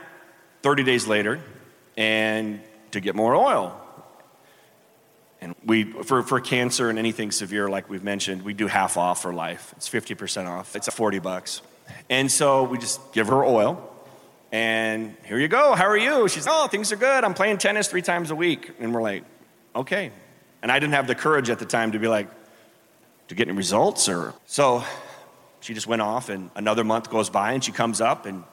30 0.63 0.82
days 0.82 1.06
later 1.06 1.39
and 1.96 2.62
to 2.96 3.02
get 3.02 3.16
more 3.16 3.36
oil. 3.36 3.80
And 5.42 5.54
we, 5.64 5.84
for, 5.84 6.24
for 6.24 6.40
cancer 6.40 6.90
and 6.90 6.98
anything 6.98 7.32
severe, 7.32 7.70
like 7.70 7.90
we've 7.90 8.04
mentioned, 8.04 8.42
we 8.42 8.54
do 8.54 8.68
half 8.68 8.98
off 8.98 9.22
for 9.22 9.34
life. 9.34 9.74
It's 9.78 9.88
50% 9.88 10.48
off. 10.48 10.75
It's 10.75 10.88
40 10.88 11.20
bucks. 11.20 11.62
And 12.10 12.32
so 12.32 12.64
we 12.64 12.78
just 12.78 13.14
give 13.14 13.28
her 13.28 13.44
oil. 13.44 13.92
And 14.52 15.16
here 15.25 15.38
you 15.38 15.50
go. 15.50 15.75
How 15.75 15.86
are 15.86 15.98
you? 15.98 16.28
She's, 16.30 16.48
oh, 16.50 16.68
things 16.68 16.92
are 16.92 16.96
good. 16.96 17.24
I'm 17.24 17.34
playing 17.34 17.58
tennis 17.58 17.90
three 17.90 18.02
times 18.02 18.32
a 18.32 18.36
week. 18.36 18.72
And 18.80 18.94
we're 18.94 19.02
like, 19.02 19.24
okay. 19.75 20.12
And 20.64 20.72
I 20.72 20.80
didn't 20.80 20.94
have 20.94 21.08
the 21.08 21.16
courage 21.16 21.50
at 21.50 21.60
the 21.60 21.66
time 21.66 21.92
to 21.92 22.00
be 22.00 22.08
like, 22.08 22.30
to 23.28 23.36
get 23.36 23.48
any 23.50 23.58
results 23.58 24.08
or. 24.08 24.34
So 24.46 24.84
she 25.60 25.74
just 25.74 25.88
went 25.88 26.02
off, 26.02 26.30
and 26.30 26.50
another 26.56 26.84
month 26.84 27.10
goes 27.10 27.30
by, 27.30 27.54
and 27.54 27.64
she 27.64 27.72
comes 27.72 28.00
up 28.00 28.25
and 28.25 28.44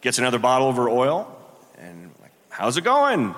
gets 0.00 0.18
another 0.18 0.38
bottle 0.38 0.68
of 0.68 0.76
her 0.76 0.88
oil. 0.88 1.38
And 1.78 2.10
like, 2.20 2.32
how's 2.48 2.76
it 2.76 2.84
going? 2.84 3.34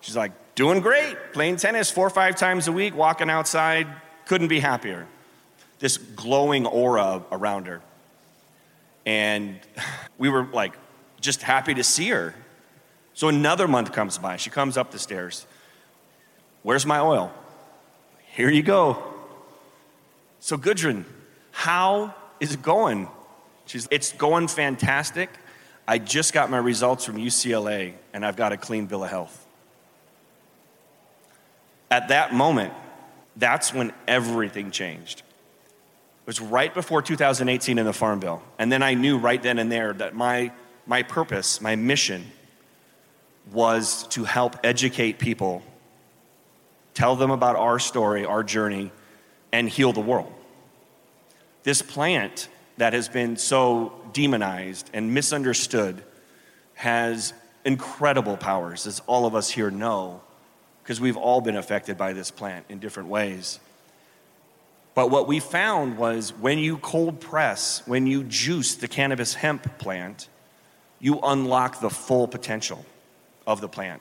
She's 0.00 0.16
like, 0.16 0.32
doing 0.54 0.80
great. 0.80 1.16
Playing 1.32 1.56
tennis 1.56 1.90
four 1.90 2.06
or 2.06 2.10
five 2.10 2.36
times 2.36 2.68
a 2.68 2.72
week, 2.72 2.94
walking 2.96 3.30
outside. 3.30 3.86
Couldn't 4.26 4.48
be 4.48 4.60
happier. 4.60 5.06
This 5.78 5.96
glowing 5.96 6.66
aura 6.66 7.22
around 7.30 7.66
her. 7.66 7.80
And 9.06 9.58
we 10.18 10.28
were 10.28 10.44
like 10.46 10.74
just 11.20 11.42
happy 11.42 11.74
to 11.74 11.84
see 11.84 12.08
her. 12.08 12.34
So 13.14 13.28
another 13.28 13.66
month 13.66 13.92
comes 13.92 14.18
by. 14.18 14.36
She 14.36 14.50
comes 14.50 14.76
up 14.76 14.90
the 14.90 14.98
stairs. 14.98 15.46
Where's 16.62 16.86
my 16.86 17.00
oil? 17.00 17.32
Here 18.34 18.50
you 18.50 18.62
go. 18.62 19.02
So, 20.40 20.56
Gudrun, 20.56 21.04
how 21.50 22.14
is 22.38 22.54
it 22.54 22.62
going? 22.62 23.08
She's, 23.66 23.88
it's 23.90 24.12
going 24.12 24.48
fantastic. 24.48 25.30
I 25.86 25.98
just 25.98 26.32
got 26.32 26.50
my 26.50 26.58
results 26.58 27.04
from 27.04 27.16
UCLA 27.16 27.94
and 28.12 28.24
I've 28.24 28.36
got 28.36 28.52
a 28.52 28.56
clean 28.56 28.86
bill 28.86 29.02
of 29.02 29.10
health. 29.10 29.46
At 31.90 32.08
that 32.08 32.34
moment, 32.34 32.72
that's 33.36 33.72
when 33.72 33.92
everything 34.06 34.70
changed 34.70 35.20
It 35.20 36.26
was 36.26 36.40
right 36.40 36.72
before 36.72 37.00
2018 37.02 37.78
in 37.78 37.86
the 37.86 37.92
Farm 37.92 38.20
Bill. 38.20 38.42
And 38.58 38.70
then 38.70 38.82
I 38.82 38.94
knew 38.94 39.16
right 39.16 39.42
then 39.42 39.58
and 39.58 39.70
there 39.70 39.92
that 39.94 40.14
my, 40.14 40.52
my 40.86 41.02
purpose, 41.02 41.60
my 41.60 41.76
mission, 41.76 42.26
was 43.52 44.06
to 44.08 44.24
help 44.24 44.56
educate 44.64 45.18
people, 45.18 45.62
tell 46.92 47.16
them 47.16 47.30
about 47.30 47.56
our 47.56 47.78
story, 47.78 48.26
our 48.26 48.42
journey, 48.42 48.92
and 49.52 49.68
heal 49.68 49.92
the 49.92 50.00
world. 50.00 50.32
This 51.62 51.80
plant 51.80 52.48
that 52.76 52.92
has 52.92 53.08
been 53.08 53.36
so 53.36 53.92
demonized 54.12 54.90
and 54.92 55.14
misunderstood 55.14 56.02
has 56.74 57.32
incredible 57.64 58.36
powers, 58.36 58.86
as 58.86 59.00
all 59.06 59.26
of 59.26 59.34
us 59.34 59.50
here 59.50 59.70
know, 59.70 60.20
because 60.88 61.02
we've 61.02 61.18
all 61.18 61.42
been 61.42 61.56
affected 61.56 61.98
by 61.98 62.14
this 62.14 62.30
plant 62.30 62.64
in 62.70 62.78
different 62.78 63.10
ways. 63.10 63.60
But 64.94 65.10
what 65.10 65.28
we 65.28 65.38
found 65.38 65.98
was 65.98 66.32
when 66.32 66.58
you 66.58 66.78
cold 66.78 67.20
press, 67.20 67.82
when 67.84 68.06
you 68.06 68.24
juice 68.24 68.74
the 68.74 68.88
cannabis 68.88 69.34
hemp 69.34 69.76
plant, 69.76 70.28
you 70.98 71.20
unlock 71.22 71.80
the 71.80 71.90
full 71.90 72.26
potential 72.26 72.86
of 73.46 73.60
the 73.60 73.68
plant. 73.68 74.00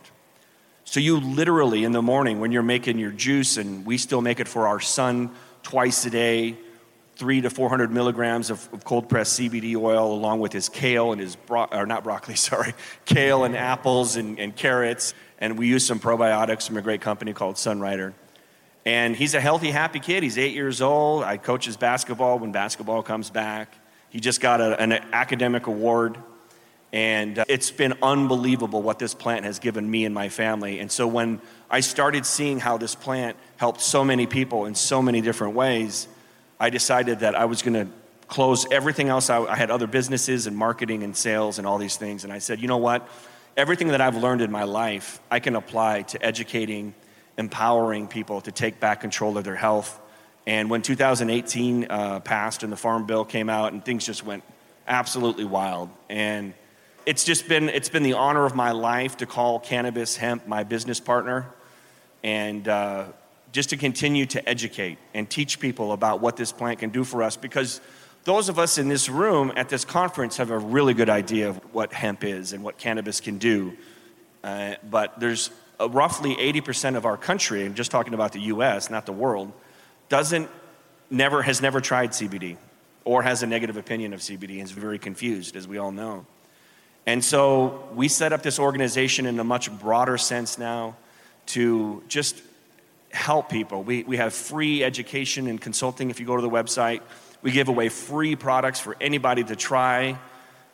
So 0.85 1.01
you 1.01 1.19
literally, 1.19 1.83
in 1.83 1.91
the 1.91 2.01
morning, 2.01 2.39
when 2.39 2.53
you're 2.53 2.63
making 2.63 2.99
your 2.99 3.11
juice, 3.11 3.57
and 3.57 3.85
we 3.85 3.97
still 3.97 4.21
make 4.21 4.39
it 4.39 4.47
for 4.47 4.65
our 4.65 4.79
son 4.79 5.31
twice 5.63 6.05
a 6.05 6.09
day, 6.09 6.55
three 7.17 7.41
to 7.41 7.49
400 7.49 7.91
milligrams 7.91 8.49
of, 8.49 8.69
of 8.71 8.85
cold 8.85 9.09
pressed 9.09 9.37
CBD 9.37 9.75
oil, 9.75 10.13
along 10.13 10.39
with 10.39 10.53
his 10.53 10.69
kale 10.69 11.11
and 11.11 11.19
his, 11.19 11.35
bro- 11.35 11.67
or 11.69 11.85
not 11.85 12.05
broccoli, 12.05 12.35
sorry, 12.37 12.73
kale 13.03 13.43
and 13.43 13.57
apples 13.57 14.15
and, 14.15 14.39
and 14.39 14.55
carrots. 14.55 15.13
And 15.39 15.57
we 15.57 15.67
use 15.67 15.85
some 15.85 15.99
probiotics 15.99 16.67
from 16.67 16.77
a 16.77 16.81
great 16.81 17.01
company 17.01 17.33
called 17.33 17.55
Sunrider. 17.55 18.13
And 18.85 19.15
he's 19.15 19.33
a 19.33 19.41
healthy, 19.41 19.69
happy 19.69 19.99
kid. 19.99 20.23
He's 20.23 20.37
eight 20.37 20.53
years 20.53 20.81
old. 20.81 21.23
I 21.23 21.37
coach 21.37 21.65
his 21.65 21.77
basketball 21.77 22.39
when 22.39 22.51
basketball 22.51 23.03
comes 23.03 23.29
back. 23.29 23.73
He 24.09 24.19
just 24.19 24.39
got 24.39 24.61
a, 24.61 24.79
an 24.79 24.93
academic 25.11 25.67
award. 25.67 26.17
And 26.93 27.39
uh, 27.39 27.45
it's 27.49 27.69
been 27.69 27.95
unbelievable 28.01 28.81
what 28.81 28.97
this 28.97 29.13
plant 29.13 29.43
has 29.45 29.59
given 29.59 29.89
me 29.89 30.05
and 30.05 30.15
my 30.15 30.29
family. 30.29 30.79
And 30.79 30.91
so 30.91 31.05
when 31.05 31.41
I 31.69 31.81
started 31.81 32.25
seeing 32.25 32.59
how 32.59 32.77
this 32.77 32.95
plant 32.95 33.35
helped 33.57 33.81
so 33.81 34.05
many 34.05 34.25
people 34.25 34.65
in 34.65 34.73
so 34.73 35.01
many 35.01 35.19
different 35.19 35.53
ways, 35.53 36.07
I 36.59 36.69
decided 36.69 37.19
that 37.19 37.35
I 37.35 37.45
was 37.45 37.61
going 37.61 37.73
to 37.73 37.91
close 38.27 38.65
everything 38.71 39.09
else. 39.09 39.29
I, 39.29 39.43
I 39.43 39.55
had 39.55 39.69
other 39.69 39.87
businesses 39.87 40.47
and 40.47 40.55
marketing 40.55 41.03
and 41.03 41.15
sales 41.15 41.57
and 41.57 41.67
all 41.67 41.77
these 41.77 41.97
things. 41.97 42.23
And 42.23 42.31
I 42.31 42.39
said, 42.39 42.61
you 42.61 42.67
know 42.69 42.77
what? 42.77 43.07
Everything 43.57 43.87
that 43.87 44.01
I've 44.01 44.15
learned 44.15 44.41
in 44.41 44.51
my 44.51 44.65
life, 44.65 45.19
I 45.31 45.39
can 45.39 45.55
apply 45.55 46.03
to 46.03 46.23
educating 46.23 46.93
empowering 47.39 48.07
people 48.07 48.39
to 48.41 48.51
take 48.51 48.79
back 48.79 49.01
control 49.01 49.35
of 49.35 49.45
their 49.45 49.55
health. 49.55 49.99
And 50.45 50.69
when 50.69 50.83
2018 50.83 51.87
uh, 51.89 52.19
passed 52.19 52.61
and 52.61 52.71
the 52.71 52.77
Farm 52.77 53.07
Bill 53.07 53.25
came 53.25 53.49
out, 53.49 53.73
and 53.73 53.83
things 53.83 54.05
just 54.05 54.23
went 54.23 54.43
absolutely 54.87 55.43
wild. 55.43 55.89
And 56.07 56.53
it's 57.07 57.23
just 57.23 57.47
been 57.47 57.69
it's 57.69 57.89
been 57.89 58.03
the 58.03 58.13
honor 58.13 58.45
of 58.45 58.53
my 58.53 58.73
life 58.73 59.17
to 59.17 59.25
call 59.25 59.59
cannabis 59.59 60.15
hemp 60.15 60.47
my 60.47 60.63
business 60.63 60.99
partner, 60.99 61.47
and 62.23 62.67
uh, 62.67 63.05
just 63.53 63.71
to 63.71 63.77
continue 63.77 64.27
to 64.27 64.47
educate 64.47 64.99
and 65.15 65.27
teach 65.27 65.59
people 65.59 65.93
about 65.93 66.21
what 66.21 66.37
this 66.37 66.51
plant 66.51 66.77
can 66.77 66.91
do 66.91 67.03
for 67.03 67.23
us. 67.23 67.37
Because 67.37 67.81
those 68.27 68.49
of 68.49 68.59
us 68.59 68.77
in 68.77 68.89
this 68.89 69.07
room 69.07 69.53
at 69.55 69.69
this 69.69 69.85
conference 69.85 70.35
have 70.35 70.51
a 70.51 70.57
really 70.57 70.93
good 70.93 71.09
idea 71.09 71.47
of 71.47 71.55
what 71.73 71.93
hemp 71.93 72.25
is 72.25 72.51
and 72.51 72.61
what 72.61 72.77
cannabis 72.77 73.21
can 73.21 73.37
do. 73.37 73.71
Uh, 74.43 74.75
but 74.89 75.17
there's 75.17 75.49
roughly 75.79 76.35
80% 76.35 76.97
of 76.97 77.05
our 77.05 77.15
country, 77.15 77.65
and 77.65 77.73
just 77.73 77.89
talking 77.89 78.13
about 78.13 78.33
the 78.33 78.41
US, 78.41 78.89
not 78.89 79.05
the 79.05 79.13
world, 79.13 79.53
doesn't 80.09 80.49
never 81.09 81.41
has 81.41 81.61
never 81.61 81.79
tried 81.79 82.11
CBD 82.11 82.57
or 83.05 83.23
has 83.23 83.43
a 83.43 83.47
negative 83.47 83.77
opinion 83.77 84.11
of 84.11 84.19
CBD 84.19 84.59
and 84.59 84.63
is 84.63 84.71
very 84.71 84.99
confused, 84.99 85.55
as 85.55 85.65
we 85.65 85.77
all 85.77 85.93
know. 85.93 86.25
And 87.05 87.23
so 87.23 87.87
we 87.95 88.09
set 88.09 88.33
up 88.33 88.43
this 88.43 88.59
organization 88.59 89.25
in 89.25 89.39
a 89.39 89.45
much 89.45 89.71
broader 89.79 90.17
sense 90.17 90.57
now 90.57 90.97
to 91.47 92.03
just 92.09 92.41
help 93.09 93.49
people. 93.49 93.83
We, 93.83 94.03
we 94.03 94.17
have 94.17 94.33
free 94.33 94.83
education 94.83 95.47
and 95.47 95.61
consulting 95.61 96.09
if 96.09 96.19
you 96.19 96.25
go 96.25 96.35
to 96.35 96.41
the 96.41 96.49
website. 96.49 96.99
We 97.41 97.51
give 97.51 97.67
away 97.67 97.89
free 97.89 98.35
products 98.35 98.79
for 98.79 98.95
anybody 98.99 99.43
to 99.43 99.55
try. 99.55 100.17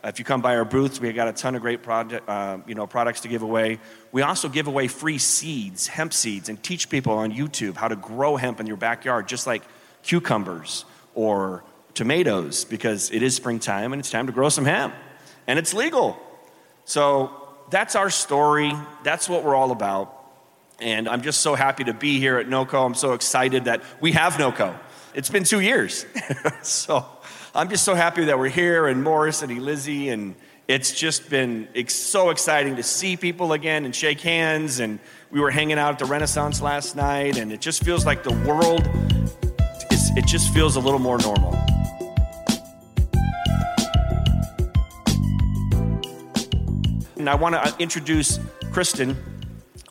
Uh, 0.04 0.10
if 0.10 0.20
you 0.20 0.26
come 0.26 0.42
by 0.42 0.56
our 0.56 0.66
booths, 0.66 1.00
we 1.00 1.12
got 1.14 1.28
a 1.28 1.34
ton 1.34 1.56
of 1.56 1.62
great 1.62 1.82
project, 1.82 2.28
uh, 2.28 2.58
you 2.68 2.76
know, 2.76 2.86
products 2.86 3.22
to 3.22 3.28
give 3.28 3.42
away. 3.42 3.80
We 4.12 4.22
also 4.22 4.50
give 4.50 4.68
away 4.68 4.88
free 4.88 5.18
seeds, 5.18 5.88
hemp 5.88 6.14
seeds, 6.14 6.50
and 6.50 6.62
teach 6.62 6.90
people 6.90 7.14
on 7.14 7.32
YouTube 7.32 7.76
how 7.76 7.88
to 7.88 7.96
grow 7.96 8.36
hemp 8.36 8.60
in 8.60 8.68
your 8.68 8.78
backyard, 8.78 9.28
just 9.28 9.48
like 9.48 9.64
cucumbers 10.04 10.86
or 11.16 11.64
tomatoes, 11.94 12.66
because 12.66 13.12
it 13.12 13.24
is 13.24 13.36
springtime 13.36 13.94
and 13.94 14.00
it's 14.00 14.12
time 14.12 14.28
to 14.28 14.34
grow 14.34 14.50
some 14.50 14.66
hemp. 14.66 14.94
And 15.48 15.60
it's 15.60 15.74
legal. 15.74 16.18
So 16.86 17.32
that's 17.70 17.96
our 17.96 18.10
story. 18.10 18.74
That's 19.04 19.30
what 19.30 19.44
we're 19.44 19.56
all 19.56 19.72
about. 19.72 20.20
And 20.80 21.08
I'm 21.08 21.22
just 21.22 21.42
so 21.42 21.56
happy 21.56 21.86
to 21.86 21.94
be 21.94 22.20
here 22.20 22.38
at 22.38 22.48
NOCO. 22.48 22.86
I'm 22.86 22.96
so 22.96 23.14
excited 23.14 23.66
that 23.66 23.84
we 24.02 24.12
have 24.14 24.34
NOCO. 24.34 24.78
It's 25.14 25.30
been 25.30 25.44
two 25.44 25.60
years. 25.60 26.08
so 26.64 27.06
I'm 27.54 27.70
just 27.70 27.84
so 27.84 27.94
happy 27.94 28.26
that 28.26 28.40
we're 28.40 28.50
here, 28.50 28.88
and 28.88 29.04
Morris 29.04 29.44
and 29.44 29.52
Elizzy, 29.52 30.12
and 30.12 30.34
it's 30.68 30.92
just 30.92 31.30
been 31.30 31.68
ex- 31.76 31.94
so 31.94 32.32
exciting 32.32 32.78
to 32.78 32.84
see 32.84 33.16
people 33.16 33.54
again 33.54 33.86
and 33.86 33.96
shake 33.96 34.22
hands. 34.22 34.80
And 34.80 35.00
we 35.30 35.40
were 35.40 35.52
hanging 35.52 35.78
out 35.78 35.94
at 35.94 36.00
the 36.00 36.06
Renaissance 36.06 36.64
last 36.64 36.96
night, 36.96 37.38
and 37.38 37.54
it 37.54 37.62
just 37.62 37.84
feels 37.84 38.08
like 38.08 38.24
the 38.24 38.34
world 38.48 38.90
is, 39.92 40.10
it 40.18 40.26
just 40.26 40.52
feels 40.52 40.78
a 40.78 40.80
little 40.80 41.00
more 41.00 41.20
normal. 41.20 41.54
And 47.18 47.30
I 47.30 47.36
want 47.36 47.54
to 47.54 47.62
uh, 47.62 47.72
introduce 47.78 48.40
Kristen 48.72 49.16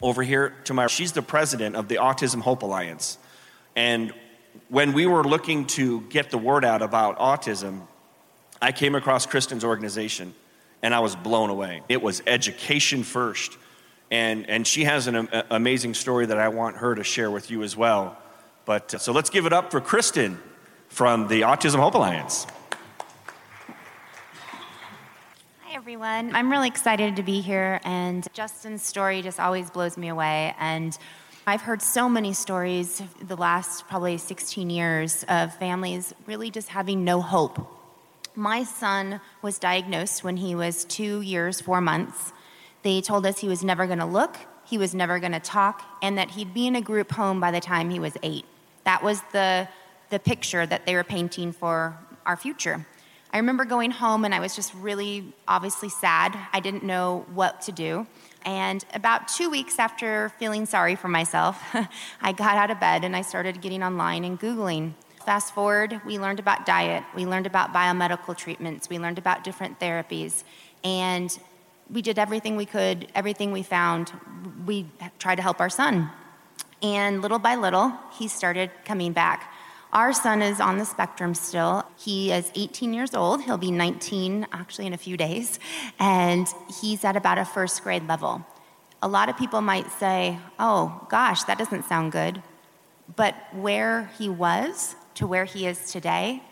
over 0.03 0.25
here 0.25 0.57
to 0.65 0.75
my. 0.75 0.89
She's 0.89 1.13
the 1.13 1.23
president 1.23 1.77
of 1.77 1.87
the 1.87 1.97
Autism 1.97 2.41
Hope 2.41 2.63
Alliance. 2.63 3.19
And 3.77 4.13
when 4.73 4.95
we 4.95 5.05
were 5.05 5.23
looking 5.23 5.67
to 5.67 6.01
get 6.09 6.31
the 6.31 6.39
word 6.39 6.65
out 6.65 6.81
about 6.81 7.19
autism, 7.19 7.83
I 8.63 8.73
came 8.73 8.95
across 8.95 9.27
Kristen's 9.27 9.65
organization 9.65 10.35
and 10.81 10.95
I 10.95 11.01
was 11.01 11.15
blown 11.15 11.51
away. 11.51 11.83
It 11.91 12.01
was 12.01 12.23
education 12.27 13.03
first. 13.03 13.59
And, 14.11 14.49
and 14.49 14.67
she 14.67 14.85
has 14.85 15.09
an 15.09 15.29
a, 15.31 15.45
amazing 15.51 15.93
story 15.93 16.25
that 16.25 16.39
I 16.39 16.49
want 16.49 16.79
her 16.79 16.95
to 16.95 17.05
share 17.05 17.31
with 17.31 17.51
you 17.51 17.63
as 17.63 17.77
well. 17.77 18.17
But 18.65 18.95
uh, 18.95 18.99
so 18.99 19.13
let's 19.13 19.29
give 19.29 19.45
it 19.45 19.53
up 19.53 19.71
for 19.71 19.79
Kristen 19.79 20.39
from 20.89 21.29
the 21.29 21.43
Autism 21.43 21.79
Hope 21.79 21.93
Alliance. 21.93 22.47
Hi, 25.65 25.75
everyone. 25.75 26.35
I'm 26.35 26.51
really 26.51 26.69
excited 26.69 27.17
to 27.17 27.23
be 27.23 27.43
here, 27.43 27.79
and 27.85 28.27
Justin's 28.33 28.83
story 28.83 29.21
just 29.21 29.39
always 29.39 29.69
blows 29.69 29.99
me 29.99 30.09
away. 30.09 30.55
And 30.59 30.97
I've 31.47 31.63
heard 31.63 31.83
so 31.83 32.09
many 32.09 32.33
stories 32.33 33.03
the 33.21 33.37
last 33.37 33.89
probably 33.89 34.19
16 34.19 34.71
years 34.71 35.25
of 35.29 35.55
families 35.57 36.15
really 36.27 36.51
just 36.51 36.69
having 36.69 37.05
no 37.05 37.21
hope 37.21 37.81
my 38.35 38.65
son 38.65 39.21
was 39.43 39.59
diagnosed 39.59 40.25
when 40.25 40.37
he 40.37 40.55
was 40.55 40.85
two 40.85 41.21
years, 41.21 41.61
four 41.61 41.81
months. 41.81 42.33
They 42.83 43.01
told 43.01 43.27
us 43.27 43.39
he 43.39 43.49
was 43.49 43.63
never 43.63 43.87
going 43.87 43.99
to 43.99 44.07
look, 44.07 44.37
he 44.65 44.79
was 44.79 44.95
never 44.95 45.19
going 45.19 45.33
to 45.33 45.41
talk, 45.41 45.83
and 46.03 46.19
that 46.19 46.31
he'd 46.31 46.55
be 46.55 46.67
in 46.67 46.77
a 46.77 46.81
group 46.81 47.13
home 47.13 47.41
by 47.41 47.51
the 47.51 47.61
time 47.61 47.91
he 47.91 47.99
was 47.99 48.17
eight. 48.23 48.45
That 48.85 49.03
was 49.03 49.21
the, 49.33 49.69
the 50.11 50.19
picture 50.19 50.67
that 50.67 50.87
they 50.87 50.95
were 50.95 51.05
painting 51.05 51.53
for 51.53 51.97
our 52.27 52.37
future. 52.37 52.87
I 53.33 53.39
remember 53.39 53.65
going 53.65 53.91
home 53.91 54.25
and 54.25 54.35
I 54.35 54.41
was 54.41 54.55
just 54.55 54.75
really 54.75 55.33
obviously 55.49 55.89
sad. 55.89 56.39
I 56.53 56.61
didn't 56.61 56.85
know 56.85 57.25
what 57.33 57.63
to 57.63 57.73
do. 57.73 58.07
And 58.45 58.85
about 58.95 59.29
two 59.29 59.49
weeks 59.51 59.79
after 59.79 60.31
feeling 60.39 60.67
sorry 60.67 60.97
for 60.97 61.09
myself, 61.09 61.63
I 62.21 62.33
got 62.33 62.57
out 62.57 62.71
of 62.71 62.81
bed 62.81 63.05
and 63.05 63.15
I 63.15 63.23
started 63.23 63.61
getting 63.61 63.83
online 63.83 64.25
and 64.25 64.39
Googling 64.39 64.95
Fast 65.25 65.55
forward, 65.55 66.01
we 66.05 66.19
learned 66.19 66.41
about 66.41 66.67
diet, 66.67 67.05
we 67.15 67.27
learned 67.27 67.47
about 67.47 67.73
biomedical 67.73 68.37
treatments, 68.37 68.91
we 68.91 68.99
learned 68.99 69.19
about 69.19 69.45
different 69.45 69.79
therapies, 69.79 70.43
and 70.83 71.39
we 71.89 72.03
did 72.03 72.19
everything 72.19 72.57
we 72.57 72.67
could, 72.67 73.07
everything 73.15 73.53
we 73.53 73.63
found. 73.63 74.11
We 74.67 74.87
tried 75.21 75.37
to 75.37 75.43
help 75.43 75.61
our 75.61 75.71
son. 75.71 76.11
And 76.83 77.23
little 77.23 77.39
by 77.39 77.55
little, 77.55 77.93
he 78.19 78.27
started 78.27 78.73
coming 78.85 79.13
back. 79.13 79.52
Our 79.93 80.15
son 80.15 80.41
is 80.41 80.59
on 80.59 80.79
the 80.79 80.87
spectrum 80.87 81.35
still. 81.35 81.85
He 81.99 82.33
is 82.33 82.51
18 82.55 82.95
years 82.95 83.13
old. 83.13 83.43
He'll 83.43 83.59
be 83.59 83.71
19 83.71 84.47
actually 84.51 84.87
in 84.87 84.95
a 84.95 84.99
few 84.99 85.19
days. 85.19 85.59
And 85.99 86.47
he's 86.81 87.05
at 87.05 87.15
about 87.15 87.37
a 87.37 87.45
first 87.45 87.83
grade 87.83 88.09
level. 88.09 88.47
A 89.03 89.09
lot 89.09 89.29
of 89.29 89.37
people 89.37 89.61
might 89.61 89.91
say, 89.93 90.39
oh, 90.59 91.07
gosh, 91.11 91.43
that 91.45 91.59
doesn't 91.59 91.85
sound 91.85 92.13
good. 92.13 92.43
But 93.17 93.35
where 93.53 94.11
he 94.17 94.31
was 94.31 94.97
to 95.17 95.27
where 95.27 95.45
he 95.45 95.67
is 95.67 95.93
today, 95.93 96.43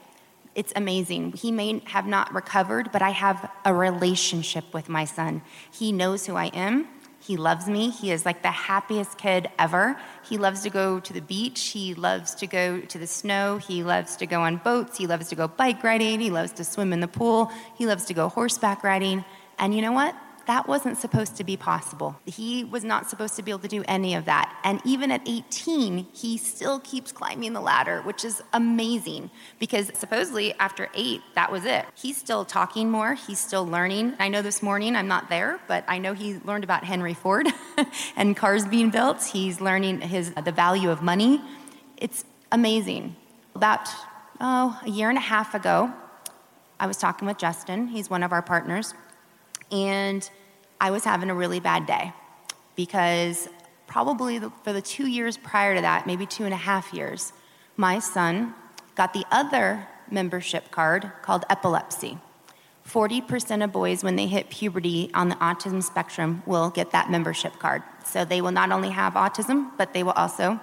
it's 0.54 0.74
amazing. 0.76 1.32
He 1.32 1.50
may 1.50 1.80
have 1.86 2.06
not 2.06 2.34
recovered, 2.34 2.92
but 2.92 3.00
I 3.00 3.10
have 3.10 3.50
a 3.64 3.72
relationship 3.72 4.74
with 4.74 4.90
my 4.90 5.06
son. 5.06 5.40
He 5.72 5.92
knows 5.92 6.26
who 6.26 6.36
I 6.36 6.46
am. 6.46 6.88
He 7.20 7.36
loves 7.36 7.66
me. 7.68 7.90
He 7.90 8.10
is 8.10 8.24
like 8.24 8.42
the 8.42 8.48
happiest 8.48 9.18
kid 9.18 9.50
ever. 9.58 9.96
He 10.22 10.38
loves 10.38 10.62
to 10.62 10.70
go 10.70 10.98
to 11.00 11.12
the 11.12 11.20
beach. 11.20 11.68
He 11.68 11.94
loves 11.94 12.34
to 12.36 12.46
go 12.46 12.80
to 12.80 12.98
the 12.98 13.06
snow. 13.06 13.58
He 13.58 13.82
loves 13.82 14.16
to 14.16 14.26
go 14.26 14.40
on 14.40 14.56
boats. 14.56 14.96
He 14.96 15.06
loves 15.06 15.28
to 15.28 15.36
go 15.36 15.46
bike 15.46 15.84
riding. 15.84 16.18
He 16.20 16.30
loves 16.30 16.52
to 16.52 16.64
swim 16.64 16.92
in 16.92 17.00
the 17.00 17.08
pool. 17.08 17.52
He 17.76 17.86
loves 17.86 18.06
to 18.06 18.14
go 18.14 18.28
horseback 18.28 18.82
riding. 18.82 19.24
And 19.58 19.74
you 19.74 19.82
know 19.82 19.92
what? 19.92 20.14
That 20.46 20.68
wasn't 20.68 20.98
supposed 20.98 21.36
to 21.36 21.44
be 21.44 21.56
possible. 21.56 22.16
He 22.26 22.64
was 22.64 22.84
not 22.84 23.08
supposed 23.08 23.36
to 23.36 23.42
be 23.42 23.50
able 23.50 23.60
to 23.60 23.68
do 23.68 23.84
any 23.86 24.14
of 24.14 24.24
that. 24.24 24.54
And 24.64 24.80
even 24.84 25.10
at 25.10 25.22
18, 25.26 26.08
he 26.12 26.36
still 26.36 26.80
keeps 26.80 27.12
climbing 27.12 27.52
the 27.52 27.60
ladder, 27.60 28.02
which 28.02 28.24
is 28.24 28.42
amazing 28.52 29.30
because 29.58 29.90
supposedly 29.94 30.52
after 30.54 30.88
eight, 30.94 31.20
that 31.34 31.50
was 31.50 31.64
it. 31.64 31.86
He's 31.94 32.16
still 32.16 32.44
talking 32.44 32.90
more, 32.90 33.14
he's 33.14 33.38
still 33.38 33.66
learning. 33.66 34.14
I 34.18 34.28
know 34.28 34.42
this 34.42 34.62
morning 34.62 34.96
I'm 34.96 35.08
not 35.08 35.28
there, 35.28 35.60
but 35.68 35.84
I 35.88 35.98
know 35.98 36.12
he 36.12 36.38
learned 36.44 36.64
about 36.64 36.84
Henry 36.84 37.14
Ford 37.14 37.48
and 38.16 38.36
cars 38.36 38.66
being 38.66 38.90
built. 38.90 39.22
He's 39.24 39.60
learning 39.60 40.00
his, 40.00 40.32
uh, 40.36 40.40
the 40.40 40.52
value 40.52 40.90
of 40.90 41.02
money. 41.02 41.40
It's 41.96 42.24
amazing. 42.52 43.16
About 43.54 43.88
oh, 44.40 44.80
a 44.82 44.88
year 44.88 45.08
and 45.08 45.18
a 45.18 45.22
half 45.22 45.54
ago, 45.54 45.92
I 46.78 46.86
was 46.86 46.96
talking 46.96 47.28
with 47.28 47.36
Justin. 47.36 47.88
He's 47.88 48.08
one 48.08 48.22
of 48.22 48.32
our 48.32 48.42
partners. 48.42 48.94
And 49.70 50.28
I 50.80 50.90
was 50.90 51.04
having 51.04 51.30
a 51.30 51.34
really 51.34 51.60
bad 51.60 51.86
day 51.86 52.12
because 52.76 53.48
probably 53.86 54.38
the, 54.38 54.50
for 54.64 54.72
the 54.72 54.82
two 54.82 55.06
years 55.06 55.36
prior 55.36 55.74
to 55.74 55.80
that, 55.80 56.06
maybe 56.06 56.26
two 56.26 56.44
and 56.44 56.54
a 56.54 56.58
half 56.58 56.92
years, 56.94 57.32
my 57.76 57.98
son 57.98 58.54
got 58.94 59.12
the 59.12 59.24
other 59.30 59.86
membership 60.10 60.70
card 60.70 61.10
called 61.22 61.44
epilepsy. 61.50 62.18
40% 62.86 63.62
of 63.62 63.72
boys, 63.72 64.02
when 64.02 64.16
they 64.16 64.26
hit 64.26 64.50
puberty 64.50 65.10
on 65.14 65.28
the 65.28 65.36
autism 65.36 65.82
spectrum, 65.82 66.42
will 66.46 66.70
get 66.70 66.90
that 66.90 67.10
membership 67.10 67.58
card. 67.58 67.82
So 68.04 68.24
they 68.24 68.40
will 68.40 68.50
not 68.50 68.72
only 68.72 68.90
have 68.90 69.14
autism, 69.14 69.70
but 69.76 69.92
they 69.92 70.02
will 70.02 70.12
also 70.12 70.58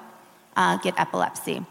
uh, 0.55 0.77
get 0.77 0.99
epilepsy. 0.99 1.65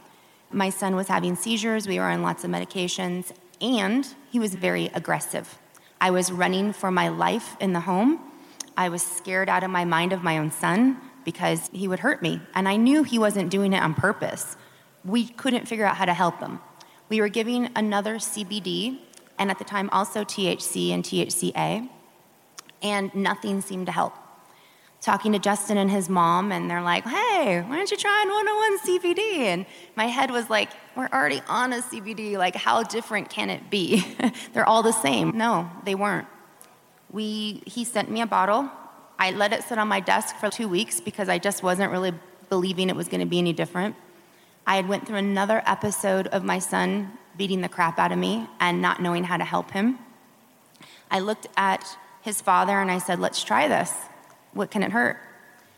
My 0.51 0.71
son 0.71 0.97
was 0.97 1.09
having 1.09 1.37
seizures, 1.37 1.87
we 1.87 1.99
were 1.99 2.05
on 2.05 2.23
lots 2.23 2.45
of 2.45 2.51
medications, 2.51 3.33
and 3.61 4.07
he 4.31 4.39
was 4.39 4.55
very 4.55 4.87
aggressive. 4.95 5.59
I 6.01 6.11
was 6.11 6.31
running 6.31 6.73
for 6.73 6.91
my 6.91 7.09
life 7.09 7.57
in 7.61 7.73
the 7.73 7.81
home 7.81 8.21
I 8.77 8.91
was 8.91 9.03
scared 9.03 9.49
out 9.49 9.65
of 9.65 9.71
my 9.71 9.85
mind 9.85 10.13
of 10.13 10.23
my 10.23 10.39
own 10.39 10.51
son 10.51 10.99
because 11.25 11.71
he 11.73 11.89
would 11.89 12.01
hurt 12.01 12.21
me. 12.21 12.41
And 12.55 12.69
I 12.69 12.77
knew 12.77 13.03
he 13.03 13.19
wasn't 13.19 13.51
doing 13.51 13.73
it 13.73 13.83
on 13.83 13.95
purpose. 13.95 14.57
We 15.05 15.27
couldn't 15.27 15.67
figure 15.67 15.87
out 15.87 15.97
how 15.97 16.05
to 16.05 16.15
help 16.15 16.41
him. 16.41 16.61
We 17.09 17.21
were 17.21 17.29
giving 17.29 17.71
another 17.75 18.17
CBD, 18.17 18.99
and 19.39 19.51
at 19.51 19.59
the 19.59 19.65
time 19.65 19.89
also 19.91 20.25
THC 20.25 20.91
and 20.91 21.05
THCA, 21.05 21.89
and 22.83 23.15
nothing 23.15 23.61
seemed 23.61 23.87
to 23.87 23.93
help. 23.93 24.15
Talking 25.01 25.33
to 25.33 25.39
Justin 25.39 25.77
and 25.77 25.91
his 25.91 26.09
mom, 26.09 26.51
and 26.51 26.71
they're 26.71 26.83
like, 26.83 27.05
hey, 27.05 27.63
why 27.63 27.77
don't 27.77 27.91
you 27.91 27.97
try 27.97 28.25
101 28.27 29.15
CBD? 29.15 29.39
And 29.47 29.67
my 29.95 30.07
head 30.07 30.31
was 30.31 30.51
like, 30.51 30.71
we're 30.97 31.09
already 31.13 31.43
on 31.49 31.73
a 31.73 31.81
CBD. 31.81 32.37
Like, 32.37 32.57
how 32.57 32.83
different 32.83 33.31
can 33.31 33.51
it 33.51 33.71
be? 33.71 34.05
they're 34.53 34.69
all 34.69 34.83
the 34.83 34.93
same. 34.93 35.37
No, 35.37 35.71
they 35.85 35.95
weren't. 35.95 36.27
We, 37.13 37.63
he 37.67 37.85
sent 37.85 38.11
me 38.11 38.21
a 38.21 38.27
bottle. 38.27 38.71
I 39.19 39.31
let 39.31 39.53
it 39.53 39.63
sit 39.65 39.79
on 39.79 39.89
my 39.89 40.01
desk 40.01 40.37
for 40.37 40.51
two 40.51 40.69
weeks 40.69 41.01
because 41.01 41.29
I 41.29 41.39
just 41.39 41.63
wasn't 41.63 41.93
really 41.93 42.13
believing 42.49 42.91
it 42.91 42.97
was 42.97 43.09
going 43.09 43.21
to 43.21 43.27
be 43.27 43.39
any 43.39 43.53
different. 43.53 43.97
I 44.67 44.77
had 44.77 44.89
went 44.89 45.07
through 45.07 45.19
another 45.19 45.63
episode 45.67 46.27
of 46.29 46.43
my 46.43 46.59
son 46.59 47.13
beating 47.37 47.61
the 47.61 47.69
crap 47.69 47.99
out 47.99 48.13
of 48.13 48.19
me 48.19 48.49
and 48.59 48.83
not 48.83 49.01
knowing 49.01 49.25
how 49.25 49.37
to 49.37 49.45
help 49.45 49.71
him. 49.71 49.99
I 51.11 51.21
looked 51.21 51.47
at 51.57 51.97
his 52.23 52.41
father 52.41 52.81
and 52.81 52.91
I 52.91 52.99
said, 52.99 53.21
"Let's 53.21 53.45
try 53.45 53.69
this. 53.69 53.93
What 54.57 54.71
can 54.71 54.83
it 54.83 54.93
hurt?" 54.93 55.19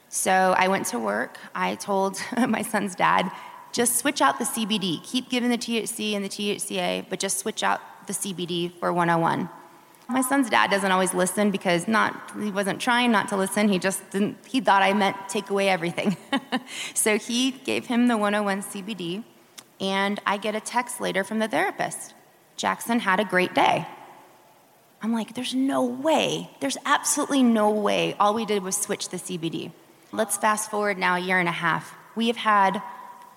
So 0.09 0.55
I 0.57 0.69
went 0.69 0.87
to 0.87 0.99
work. 0.99 1.39
I 1.55 1.75
told 1.75 2.21
my 2.49 2.63
son's 2.63 2.95
dad, 2.95 3.31
"Just 3.73 3.97
switch 3.97 4.21
out 4.23 4.39
the 4.39 4.45
CBD. 4.45 5.03
Keep 5.05 5.29
giving 5.29 5.51
the 5.51 5.59
THC 5.59 6.15
and 6.15 6.25
the 6.25 6.29
THCA, 6.29 7.07
but 7.11 7.19
just 7.21 7.39
switch 7.39 7.63
out 7.63 7.81
the 8.07 8.13
CBD 8.13 8.73
for 8.79 8.93
101." 8.93 9.51
My 10.11 10.23
son's 10.23 10.49
dad 10.49 10.71
doesn't 10.71 10.91
always 10.91 11.13
listen 11.13 11.51
because 11.51 11.87
not 11.87 12.33
he 12.41 12.51
wasn't 12.51 12.81
trying 12.81 13.13
not 13.13 13.29
to 13.29 13.37
listen. 13.37 13.69
He 13.69 13.79
just 13.79 14.09
didn't 14.11 14.39
he 14.47 14.59
thought 14.61 14.83
I 14.83 14.95
meant 14.95 15.17
take 15.29 15.51
away 15.51 15.69
everything. 15.69 16.17
so 16.95 17.19
he 17.19 17.51
gave 17.51 17.87
him 17.87 18.09
the 18.09 18.17
101 18.17 18.63
CBD 18.63 19.25
and 19.81 20.19
I 20.25 20.39
get 20.39 20.55
a 20.55 20.61
text 20.61 20.99
later 21.01 21.25
from 21.25 21.41
the 21.41 21.49
therapist. 21.49 22.15
Jackson 22.57 23.01
had 23.01 23.21
a 23.21 23.25
great 23.25 23.55
day. 23.55 23.87
I'm 25.01 25.13
like, 25.13 25.35
there's 25.35 25.55
no 25.55 25.85
way. 25.85 26.51
There's 26.61 26.77
absolutely 26.85 27.43
no 27.43 27.71
way. 27.71 28.15
All 28.19 28.35
we 28.35 28.45
did 28.45 28.63
was 28.63 28.77
switch 28.77 29.09
the 29.09 29.17
CBD. 29.17 29.73
Let's 30.13 30.37
fast 30.37 30.71
forward 30.71 30.99
now 30.99 31.17
a 31.17 31.21
year 31.21 31.39
and 31.39 31.49
a 31.49 31.53
half. 31.53 31.95
We 32.17 32.27
have 32.27 32.37
had 32.37 32.83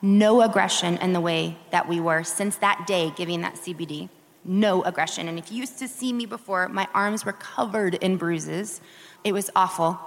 no 0.02 0.42
aggression 0.42 0.98
in 0.98 1.14
the 1.14 1.22
way 1.22 1.58
that 1.70 1.88
we 1.88 2.00
were 2.00 2.24
since 2.24 2.56
that 2.58 2.88
day 2.88 3.14
giving 3.16 3.42
that 3.42 3.56
CBD 3.56 4.10
no 4.44 4.82
aggression. 4.84 5.28
And 5.28 5.38
if 5.38 5.52
you 5.52 5.60
used 5.60 5.80
to 5.80 5.88
see 5.88 6.14
me 6.14 6.26
before, 6.26 6.68
my 6.68 6.88
arms 6.94 7.26
were 7.26 7.34
covered 7.34 7.96
in 7.96 8.18
bruises. 8.18 8.82
It 9.24 9.34
was 9.34 9.50
awful. 9.56 10.00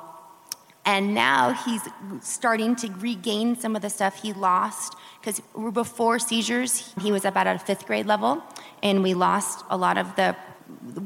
And 0.84 1.14
now 1.14 1.52
he's 1.52 1.82
starting 2.20 2.76
to 2.76 2.90
regain 2.98 3.56
some 3.56 3.74
of 3.74 3.82
the 3.82 3.88
stuff 3.88 4.20
he 4.20 4.32
lost 4.32 4.94
because 5.20 5.40
before 5.72 6.18
seizures, 6.18 6.92
he 7.00 7.10
was 7.10 7.24
about 7.24 7.46
at 7.46 7.56
a 7.56 7.58
fifth 7.58 7.86
grade 7.86 8.04
level, 8.04 8.42
and 8.82 9.02
we 9.02 9.14
lost 9.14 9.64
a 9.70 9.78
lot 9.78 9.96
of 9.96 10.14
the 10.16 10.36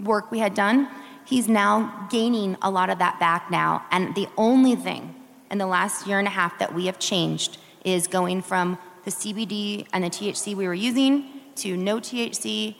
work 0.02 0.30
we 0.30 0.38
had 0.38 0.54
done. 0.54 0.88
He's 1.24 1.48
now 1.48 2.08
gaining 2.10 2.56
a 2.62 2.70
lot 2.70 2.90
of 2.90 2.98
that 2.98 3.20
back 3.20 3.50
now. 3.50 3.84
And 3.90 4.14
the 4.14 4.28
only 4.36 4.76
thing 4.76 5.14
in 5.50 5.58
the 5.58 5.66
last 5.66 6.06
year 6.06 6.18
and 6.18 6.26
a 6.26 6.30
half 6.30 6.58
that 6.58 6.74
we 6.74 6.86
have 6.86 6.98
changed 6.98 7.58
is 7.84 8.06
going 8.06 8.42
from 8.42 8.78
the 9.04 9.10
CBD 9.10 9.86
and 9.92 10.04
the 10.04 10.10
THC 10.10 10.54
we 10.54 10.66
were 10.66 10.74
using 10.74 11.26
to 11.56 11.76
no 11.76 11.98
THC, 11.98 12.76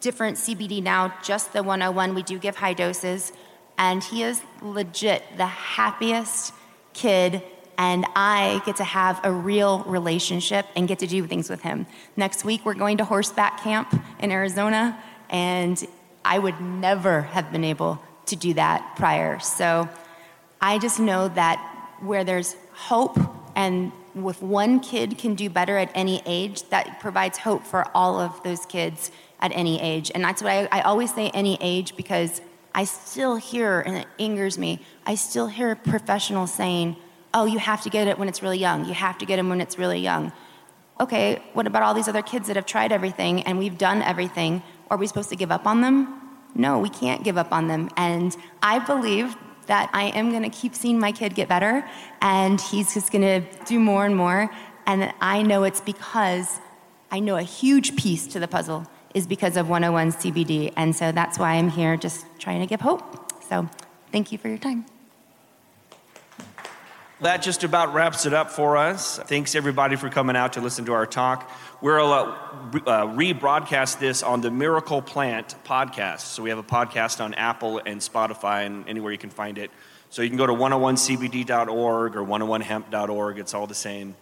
different 0.00 0.36
CBD 0.36 0.82
now, 0.82 1.14
just 1.22 1.52
the 1.52 1.62
101. 1.62 2.14
We 2.14 2.22
do 2.22 2.38
give 2.38 2.56
high 2.56 2.74
doses. 2.74 3.32
And 3.78 4.02
he 4.02 4.22
is 4.22 4.42
legit 4.62 5.22
the 5.36 5.46
happiest 5.46 6.52
kid. 6.92 7.42
And 7.78 8.04
I 8.14 8.60
get 8.66 8.76
to 8.76 8.84
have 8.84 9.20
a 9.24 9.32
real 9.32 9.84
relationship 9.84 10.66
and 10.76 10.86
get 10.86 10.98
to 10.98 11.06
do 11.06 11.26
things 11.26 11.48
with 11.48 11.62
him. 11.62 11.86
Next 12.16 12.44
week, 12.44 12.64
we're 12.64 12.74
going 12.74 12.98
to 12.98 13.04
horseback 13.04 13.62
camp 13.62 13.98
in 14.18 14.30
Arizona. 14.30 15.02
And 15.30 15.82
I 16.24 16.38
would 16.38 16.60
never 16.60 17.22
have 17.22 17.50
been 17.50 17.64
able 17.64 18.02
to 18.26 18.36
do 18.36 18.54
that 18.54 18.96
prior. 18.96 19.38
So 19.40 19.88
I 20.60 20.78
just 20.78 21.00
know 21.00 21.28
that 21.28 21.58
where 22.00 22.24
there's 22.24 22.56
hope 22.72 23.18
and 23.56 23.92
if 24.14 24.42
one 24.42 24.80
kid 24.80 25.18
can 25.18 25.34
do 25.34 25.48
better 25.48 25.76
at 25.76 25.90
any 25.94 26.22
age, 26.26 26.68
that 26.70 27.00
provides 27.00 27.38
hope 27.38 27.64
for 27.64 27.86
all 27.94 28.18
of 28.18 28.42
those 28.42 28.66
kids 28.66 29.10
at 29.40 29.52
any 29.54 29.80
age. 29.80 30.10
And 30.14 30.22
that's 30.24 30.42
why 30.42 30.68
I, 30.70 30.78
I 30.78 30.82
always 30.82 31.14
say 31.14 31.30
any 31.30 31.56
age 31.60 31.96
because 31.96 32.40
I 32.74 32.84
still 32.84 33.36
hear, 33.36 33.80
and 33.80 33.96
it 33.96 34.06
angers 34.18 34.58
me, 34.58 34.80
I 35.06 35.14
still 35.14 35.46
hear 35.46 35.74
professionals 35.74 36.52
saying, 36.52 36.96
oh, 37.32 37.44
you 37.44 37.58
have 37.58 37.82
to 37.82 37.90
get 37.90 38.08
it 38.08 38.18
when 38.18 38.28
it's 38.28 38.42
really 38.42 38.58
young. 38.58 38.84
You 38.84 38.94
have 38.94 39.18
to 39.18 39.26
get 39.26 39.36
them 39.36 39.48
when 39.48 39.60
it's 39.60 39.78
really 39.78 40.00
young. 40.00 40.32
Okay, 41.00 41.42
what 41.54 41.66
about 41.66 41.82
all 41.82 41.94
these 41.94 42.08
other 42.08 42.22
kids 42.22 42.48
that 42.48 42.56
have 42.56 42.66
tried 42.66 42.92
everything 42.92 43.42
and 43.44 43.58
we've 43.58 43.78
done 43.78 44.02
everything? 44.02 44.62
Are 44.90 44.96
we 44.96 45.06
supposed 45.06 45.28
to 45.30 45.36
give 45.36 45.52
up 45.52 45.66
on 45.66 45.80
them? 45.80 46.20
No, 46.54 46.80
we 46.80 46.88
can't 46.88 47.22
give 47.22 47.38
up 47.38 47.52
on 47.52 47.68
them. 47.68 47.90
And 47.96 48.36
I 48.62 48.80
believe 48.80 49.36
that 49.66 49.88
I 49.92 50.06
am 50.06 50.30
going 50.30 50.42
to 50.42 50.50
keep 50.50 50.74
seeing 50.74 50.98
my 50.98 51.12
kid 51.12 51.34
get 51.36 51.48
better 51.48 51.88
and 52.20 52.60
he's 52.60 52.92
just 52.92 53.12
going 53.12 53.22
to 53.22 53.64
do 53.66 53.78
more 53.78 54.04
and 54.04 54.16
more. 54.16 54.50
And 54.86 55.14
I 55.20 55.42
know 55.42 55.62
it's 55.62 55.80
because 55.80 56.58
I 57.12 57.20
know 57.20 57.36
a 57.36 57.42
huge 57.42 57.94
piece 57.94 58.26
to 58.28 58.40
the 58.40 58.48
puzzle 58.48 58.84
is 59.14 59.28
because 59.28 59.56
of 59.56 59.68
101 59.68 60.12
CBD. 60.12 60.72
And 60.76 60.94
so 60.94 61.12
that's 61.12 61.38
why 61.38 61.52
I'm 61.52 61.70
here 61.70 61.96
just 61.96 62.26
trying 62.40 62.60
to 62.60 62.66
give 62.66 62.80
hope. 62.80 63.32
So 63.48 63.68
thank 64.10 64.32
you 64.32 64.38
for 64.38 64.48
your 64.48 64.58
time. 64.58 64.89
That 67.22 67.42
just 67.42 67.64
about 67.64 67.92
wraps 67.92 68.24
it 68.24 68.32
up 68.32 68.50
for 68.50 68.78
us. 68.78 69.18
Thanks 69.18 69.54
everybody 69.54 69.96
for 69.96 70.08
coming 70.08 70.36
out 70.36 70.54
to 70.54 70.62
listen 70.62 70.86
to 70.86 70.94
our 70.94 71.04
talk. 71.04 71.50
We'll 71.82 72.10
uh, 72.10 72.22
uh, 72.24 73.06
rebroadcast 73.08 73.98
this 73.98 74.22
on 74.22 74.40
the 74.40 74.50
Miracle 74.50 75.02
Plant 75.02 75.54
podcast. 75.62 76.20
So 76.20 76.42
we 76.42 76.48
have 76.48 76.56
a 76.58 76.62
podcast 76.62 77.22
on 77.22 77.34
Apple 77.34 77.76
and 77.84 78.00
Spotify 78.00 78.64
and 78.64 78.88
anywhere 78.88 79.12
you 79.12 79.18
can 79.18 79.28
find 79.28 79.58
it. 79.58 79.70
So 80.08 80.22
you 80.22 80.30
can 80.30 80.38
go 80.38 80.46
to 80.46 80.54
101cbd.org 80.54 82.16
or 82.16 82.24
101hemp.org. 82.24 83.38
It's 83.38 83.52
all 83.52 83.66
the 83.66 83.74
same. 83.74 84.16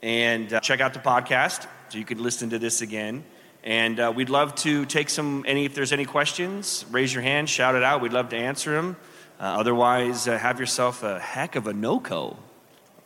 And 0.00 0.52
uh, 0.52 0.60
check 0.60 0.80
out 0.80 0.94
the 0.94 1.00
podcast 1.00 1.66
so 1.88 1.98
you 1.98 2.04
can 2.04 2.22
listen 2.22 2.50
to 2.50 2.60
this 2.60 2.80
again. 2.80 3.24
And 3.64 3.98
uh, 3.98 4.12
we'd 4.14 4.30
love 4.30 4.54
to 4.56 4.84
take 4.84 5.10
some, 5.10 5.44
any, 5.48 5.64
if 5.64 5.74
there's 5.74 5.92
any 5.92 6.04
questions, 6.04 6.84
raise 6.92 7.12
your 7.12 7.24
hand, 7.24 7.50
shout 7.50 7.74
it 7.74 7.82
out. 7.82 8.02
We'd 8.02 8.12
love 8.12 8.28
to 8.28 8.36
answer 8.36 8.70
them. 8.70 8.96
Uh, 9.38 9.42
otherwise, 9.42 10.26
uh, 10.26 10.38
have 10.38 10.58
yourself 10.58 11.02
a 11.02 11.18
heck 11.18 11.56
of 11.56 11.66
a 11.66 11.72
NOCO. 11.72 12.36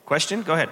Question? 0.06 0.42
Go 0.42 0.54
ahead. 0.54 0.70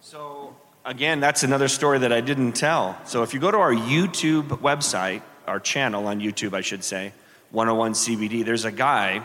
So, 0.00 0.56
again, 0.84 1.20
that's 1.20 1.42
another 1.42 1.68
story 1.68 2.00
that 2.00 2.12
I 2.12 2.20
didn't 2.20 2.52
tell. 2.52 2.98
So, 3.04 3.22
if 3.22 3.32
you 3.32 3.40
go 3.40 3.50
to 3.50 3.58
our 3.58 3.72
YouTube 3.72 4.48
website, 4.60 5.22
our 5.46 5.60
channel 5.60 6.06
on 6.06 6.20
YouTube, 6.20 6.52
I 6.54 6.62
should 6.62 6.82
say, 6.82 7.12
101 7.50 7.92
CBD, 7.92 8.44
there's 8.44 8.64
a 8.64 8.72
guy, 8.72 9.22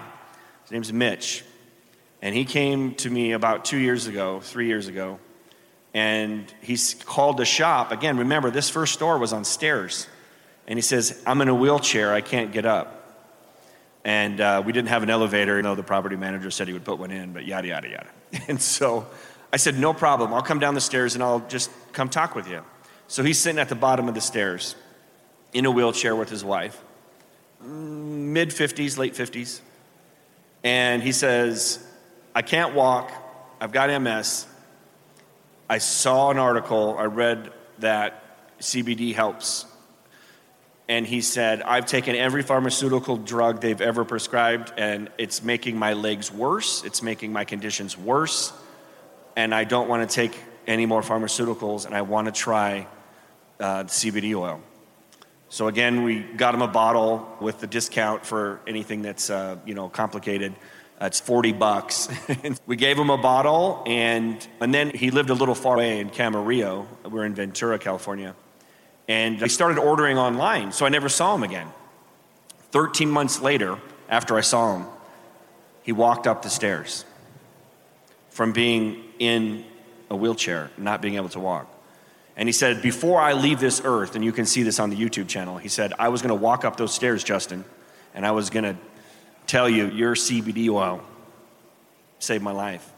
his 0.64 0.72
name's 0.72 0.94
Mitch, 0.94 1.44
and 2.22 2.36
he 2.36 2.46
came 2.46 2.94
to 2.96 3.10
me 3.10 3.32
about 3.32 3.66
two 3.66 3.78
years 3.78 4.08
ago, 4.08 4.40
three 4.42 4.68
years 4.68 4.88
ago, 4.88 5.20
and 5.94 6.52
he's 6.62 6.94
called 7.06 7.38
the 7.38 7.46
shop. 7.46 7.92
Again, 7.92 8.18
remember, 8.18 8.52
this 8.52 8.70
first 8.70 8.94
store 8.94 9.18
was 9.18 9.34
on 9.34 9.44
stairs. 9.44 10.08
And 10.68 10.78
he 10.78 10.82
says, 10.82 11.24
I'm 11.26 11.42
in 11.42 11.48
a 11.48 11.56
wheelchair, 11.56 12.14
I 12.14 12.22
can't 12.22 12.52
get 12.52 12.66
up. 12.66 13.07
And 14.08 14.40
uh, 14.40 14.64
we 14.66 14.72
didn't 14.72 14.88
have 14.88 15.04
an 15.04 15.10
elevator. 15.10 15.58
You 15.58 15.64
know, 15.64 15.76
the 15.76 15.84
property 15.84 16.16
manager 16.16 16.50
said 16.50 16.68
he 16.68 16.74
would 16.74 16.86
put 16.86 16.98
one 16.98 17.12
in, 17.12 17.34
but 17.34 17.46
yada, 17.46 17.68
yada, 17.68 17.90
yada. 17.90 18.10
And 18.48 18.62
so 18.62 19.06
I 19.52 19.58
said, 19.58 19.78
No 19.78 19.94
problem. 19.94 20.34
I'll 20.34 20.42
come 20.42 20.60
down 20.60 20.76
the 20.76 20.82
stairs 20.82 21.14
and 21.14 21.22
I'll 21.22 21.42
just 21.50 21.70
come 21.92 22.08
talk 22.08 22.34
with 22.34 22.48
you. 22.48 22.64
So 23.10 23.22
he's 23.22 23.38
sitting 23.38 23.60
at 23.60 23.68
the 23.68 23.76
bottom 23.76 24.08
of 24.08 24.16
the 24.16 24.22
stairs 24.22 24.78
in 25.52 25.66
a 25.66 25.72
wheelchair 25.72 26.16
with 26.16 26.30
his 26.30 26.42
wife, 26.42 26.82
mid 27.62 28.52
50s, 28.52 28.98
late 28.98 29.14
50s. 29.14 29.60
And 30.64 31.04
he 31.04 31.12
says, 31.12 31.86
I 32.34 32.44
can't 32.44 32.74
walk. 32.74 33.12
I've 33.60 33.74
got 33.74 33.90
MS. 34.02 34.46
I 35.70 35.80
saw 35.80 36.32
an 36.32 36.38
article, 36.38 36.96
I 36.98 37.06
read 37.06 37.52
that 37.80 38.24
CBD 38.60 39.14
helps. 39.14 39.66
And 40.90 41.06
he 41.06 41.20
said, 41.22 41.62
I've 41.64 41.86
taken 41.86 42.16
every 42.16 42.44
pharmaceutical 42.44 43.18
drug 43.18 43.60
they've 43.60 43.82
ever 43.82 44.06
prescribed, 44.06 44.72
and 44.78 45.10
it's 45.18 45.44
making 45.44 45.78
my 45.78 45.94
legs 45.94 46.32
worse. 46.32 46.84
It's 46.86 47.02
making 47.02 47.34
my 47.34 47.44
conditions 47.44 47.98
worse. 47.98 48.54
And 49.36 49.54
I 49.54 49.66
don't 49.66 49.90
want 49.90 50.10
to 50.10 50.16
take 50.16 50.38
any 50.66 50.86
more 50.86 51.02
pharmaceuticals, 51.02 51.86
and 51.86 51.94
I 51.94 52.04
want 52.04 52.28
to 52.28 52.32
try 52.32 52.88
uh, 53.60 53.84
CBD 53.84 54.34
oil. 54.36 54.62
So 55.50 55.68
again, 55.68 56.04
we 56.04 56.20
got 56.20 56.54
him 56.54 56.62
a 56.62 56.68
bottle 56.68 57.28
with 57.40 57.60
the 57.60 57.68
discount 57.68 58.26
for 58.26 58.60
anything 58.68 59.02
that's 59.02 59.30
uh, 59.30 59.58
you 59.66 59.74
know 59.74 59.90
complicated. 59.90 60.56
That's 61.00 61.20
40 61.20 61.54
bucks. 61.54 62.10
we 62.66 62.76
gave 62.76 62.98
him 62.98 63.12
a 63.12 63.20
bottle, 63.20 63.84
and, 63.86 64.46
and 64.60 64.74
then 64.74 64.90
he 64.90 65.12
lived 65.12 65.30
a 65.30 65.36
little 65.36 65.54
far 65.54 65.76
away 65.76 66.00
in 66.00 66.10
Camarillo. 66.10 66.88
We're 67.08 67.24
in 67.24 67.36
Ventura, 67.36 67.78
California. 67.78 68.34
And 69.08 69.40
he 69.42 69.50
started 69.50 69.80
ordering 69.80 70.18
online, 70.18 70.72
so 70.72 70.86
I 70.86 70.90
never 70.90 71.08
saw 71.08 71.34
him 71.36 71.44
again. 71.44 71.68
13 72.72 73.10
months 73.10 73.42
later, 73.42 73.80
after 74.10 74.38
I 74.38 74.42
saw 74.42 74.78
him, 74.78 74.88
he 75.84 75.94
walked 75.94 76.28
up 76.28 76.42
the 76.42 76.50
stairs 76.50 77.06
from 78.30 78.52
being 78.52 79.04
in 79.20 79.64
a 80.10 80.16
wheelchair, 80.16 80.70
not 80.78 81.02
being 81.02 81.16
able 81.16 81.30
to 81.30 81.40
walk. 81.40 81.74
And 82.36 82.48
he 82.48 82.54
said, 82.54 82.82
Before 82.82 83.20
I 83.20 83.34
leave 83.34 83.60
this 83.60 83.82
earth, 83.84 84.16
and 84.16 84.24
you 84.24 84.32
can 84.32 84.46
see 84.46 84.64
this 84.64 84.80
on 84.80 84.90
the 84.90 84.98
YouTube 84.98 85.28
channel, 85.28 85.58
he 85.58 85.70
said, 85.70 85.94
I 85.98 86.10
was 86.10 86.22
going 86.22 86.30
to 86.30 86.42
walk 86.42 86.66
up 86.66 86.76
those 86.76 86.94
stairs, 86.94 87.24
Justin, 87.24 87.66
and 88.14 88.26
I 88.26 88.32
was 88.32 88.50
going 88.50 88.64
to 88.64 88.76
tell 89.48 89.70
you 89.70 89.90
your 89.90 90.14
CBD 90.14 90.70
oil 90.70 91.02
saved 92.20 92.44
my 92.44 92.52
life. 92.52 92.92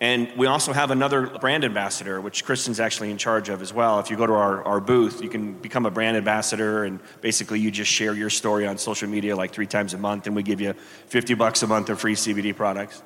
And 0.00 0.30
we 0.36 0.46
also 0.46 0.74
have 0.74 0.90
another 0.90 1.26
brand 1.26 1.64
ambassador, 1.64 2.20
which 2.20 2.44
Kristen's 2.44 2.80
actually 2.80 3.10
in 3.10 3.16
charge 3.16 3.48
of 3.48 3.62
as 3.62 3.72
well. 3.72 3.98
If 3.98 4.10
you 4.10 4.16
go 4.16 4.26
to 4.26 4.34
our, 4.34 4.62
our 4.64 4.80
booth, 4.80 5.22
you 5.22 5.30
can 5.30 5.54
become 5.54 5.86
a 5.86 5.90
brand 5.90 6.18
ambassador, 6.18 6.84
and 6.84 7.00
basically 7.22 7.60
you 7.60 7.70
just 7.70 7.90
share 7.90 8.12
your 8.12 8.28
story 8.28 8.66
on 8.66 8.76
social 8.76 9.08
media 9.08 9.34
like 9.34 9.52
three 9.52 9.66
times 9.66 9.94
a 9.94 9.98
month, 9.98 10.26
and 10.26 10.36
we 10.36 10.42
give 10.42 10.60
you 10.60 10.74
50 11.06 11.32
bucks 11.34 11.62
a 11.62 11.66
month 11.66 11.88
of 11.88 11.98
free 11.98 12.14
CBD 12.14 12.54
products. 12.54 13.02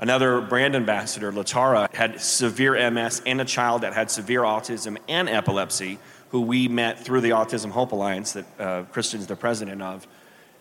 Another 0.00 0.40
brand 0.40 0.74
ambassador, 0.74 1.30
Latara, 1.30 1.92
had 1.94 2.20
severe 2.20 2.90
MS 2.90 3.22
and 3.24 3.40
a 3.40 3.44
child 3.44 3.82
that 3.82 3.92
had 3.92 4.10
severe 4.10 4.42
autism 4.42 4.96
and 5.08 5.28
epilepsy, 5.28 5.98
who 6.30 6.40
we 6.40 6.66
met 6.66 7.04
through 7.04 7.20
the 7.20 7.30
Autism 7.30 7.70
Hope 7.70 7.92
Alliance 7.92 8.32
that 8.32 8.44
uh, 8.60 8.82
Kristen's 8.92 9.26
the 9.26 9.36
president 9.36 9.82
of. 9.82 10.06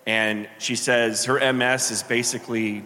And 0.06 0.48
she 0.60 0.76
says 0.76 1.26
her 1.26 1.54
MS 1.54 1.92
is 1.92 2.04
basically 2.04 2.84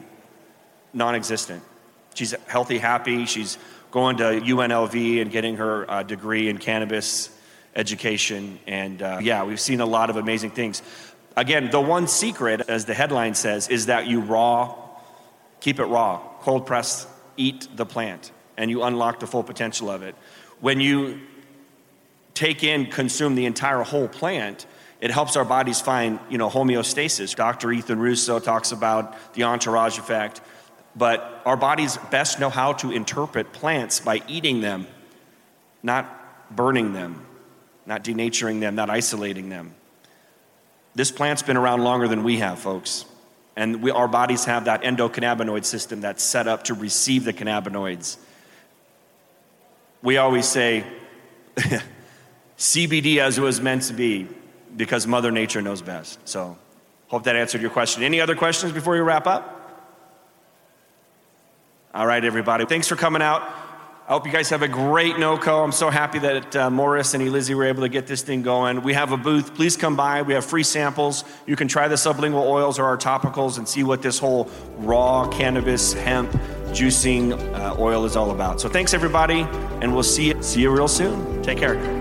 non 0.93 1.15
existent. 1.15 1.63
She's 2.13 2.33
healthy, 2.47 2.77
happy. 2.77 3.25
She's 3.25 3.57
going 3.91 4.17
to 4.17 4.23
UNLV 4.23 5.21
and 5.21 5.31
getting 5.31 5.57
her 5.57 5.89
uh, 5.89 6.03
degree 6.03 6.49
in 6.49 6.57
cannabis 6.57 7.29
education. 7.75 8.59
And 8.67 9.01
uh, 9.01 9.19
yeah, 9.21 9.43
we've 9.43 9.59
seen 9.59 9.81
a 9.81 9.85
lot 9.85 10.09
of 10.09 10.17
amazing 10.17 10.51
things. 10.51 10.81
Again, 11.35 11.69
the 11.71 11.79
one 11.79 12.07
secret, 12.07 12.61
as 12.67 12.85
the 12.85 12.93
headline 12.93 13.35
says, 13.35 13.69
is 13.69 13.85
that 13.85 14.07
you 14.07 14.19
raw, 14.19 14.75
keep 15.61 15.79
it 15.79 15.85
raw, 15.85 16.21
cold 16.41 16.65
press, 16.65 17.07
eat 17.37 17.67
the 17.75 17.85
plant, 17.85 18.31
and 18.57 18.69
you 18.69 18.83
unlock 18.83 19.19
the 19.19 19.27
full 19.27 19.43
potential 19.43 19.89
of 19.89 20.03
it. 20.03 20.15
When 20.59 20.81
you 20.81 21.21
take 22.33 22.63
in, 22.63 22.87
consume 22.87 23.35
the 23.35 23.45
entire 23.45 23.81
whole 23.83 24.07
plant, 24.07 24.65
it 24.99 25.09
helps 25.09 25.35
our 25.35 25.45
bodies 25.45 25.81
find, 25.81 26.19
you 26.29 26.37
know, 26.37 26.49
homeostasis. 26.49 27.35
Dr. 27.35 27.71
Ethan 27.71 27.99
Russo 27.99 28.39
talks 28.39 28.71
about 28.71 29.33
the 29.33 29.43
entourage 29.43 29.97
effect, 29.97 30.41
but 30.95 31.41
our 31.45 31.57
bodies 31.57 31.97
best 32.09 32.39
know 32.39 32.49
how 32.49 32.73
to 32.73 32.91
interpret 32.91 33.53
plants 33.53 33.99
by 33.99 34.21
eating 34.27 34.61
them, 34.61 34.87
not 35.83 36.55
burning 36.55 36.93
them, 36.93 37.25
not 37.85 38.03
denaturing 38.03 38.59
them, 38.59 38.75
not 38.75 38.89
isolating 38.89 39.49
them. 39.49 39.73
This 40.93 41.11
plant's 41.11 41.41
been 41.41 41.57
around 41.57 41.83
longer 41.83 42.07
than 42.07 42.23
we 42.23 42.37
have, 42.37 42.59
folks. 42.59 43.05
And 43.55 43.81
we, 43.81 43.91
our 43.91 44.07
bodies 44.07 44.45
have 44.45 44.65
that 44.65 44.83
endocannabinoid 44.83 45.65
system 45.65 46.01
that's 46.01 46.23
set 46.23 46.47
up 46.47 46.65
to 46.65 46.73
receive 46.73 47.23
the 47.23 47.33
cannabinoids. 47.33 48.17
We 50.01 50.17
always 50.17 50.45
say 50.45 50.85
CBD 52.57 53.17
as 53.17 53.37
it 53.37 53.41
was 53.41 53.61
meant 53.61 53.83
to 53.83 53.93
be 53.93 54.27
because 54.75 55.05
Mother 55.05 55.31
Nature 55.31 55.61
knows 55.61 55.81
best. 55.81 56.19
So, 56.27 56.57
hope 57.07 57.23
that 57.23 57.35
answered 57.35 57.61
your 57.61 57.71
question. 57.71 58.03
Any 58.03 58.21
other 58.21 58.35
questions 58.35 58.71
before 58.71 58.93
we 58.93 58.99
wrap 58.99 59.27
up? 59.27 59.60
All 61.93 62.07
right, 62.07 62.23
everybody. 62.23 62.65
Thanks 62.65 62.87
for 62.87 62.95
coming 62.95 63.21
out. 63.21 63.41
I 64.07 64.13
hope 64.13 64.25
you 64.25 64.31
guys 64.31 64.49
have 64.49 64.61
a 64.61 64.67
great 64.69 65.15
NOCO. 65.15 65.61
I'm 65.61 65.73
so 65.73 65.89
happy 65.89 66.19
that 66.19 66.55
uh, 66.55 66.69
Morris 66.69 67.13
and 67.13 67.21
Elizzy 67.21 67.53
were 67.53 67.65
able 67.65 67.81
to 67.81 67.89
get 67.89 68.07
this 68.07 68.21
thing 68.21 68.43
going. 68.43 68.81
We 68.81 68.93
have 68.93 69.11
a 69.11 69.17
booth. 69.17 69.53
Please 69.55 69.75
come 69.75 69.97
by. 69.97 70.21
We 70.21 70.33
have 70.33 70.45
free 70.45 70.63
samples. 70.63 71.25
You 71.45 71.57
can 71.57 71.67
try 71.67 71.89
the 71.89 71.95
sublingual 71.95 72.45
oils 72.45 72.79
or 72.79 72.85
our 72.85 72.97
topicals 72.97 73.57
and 73.57 73.67
see 73.67 73.83
what 73.83 74.01
this 74.01 74.19
whole 74.19 74.49
raw 74.77 75.27
cannabis 75.27 75.91
hemp 75.91 76.31
juicing 76.67 77.33
uh, 77.55 77.75
oil 77.77 78.05
is 78.05 78.15
all 78.15 78.31
about. 78.31 78.61
So 78.61 78.69
thanks 78.69 78.93
everybody, 78.93 79.41
and 79.81 79.93
we'll 79.93 80.03
see 80.03 80.29
you, 80.29 80.41
see 80.41 80.61
you 80.61 80.71
real 80.71 80.87
soon. 80.87 81.43
Take 81.43 81.57
care. 81.57 82.00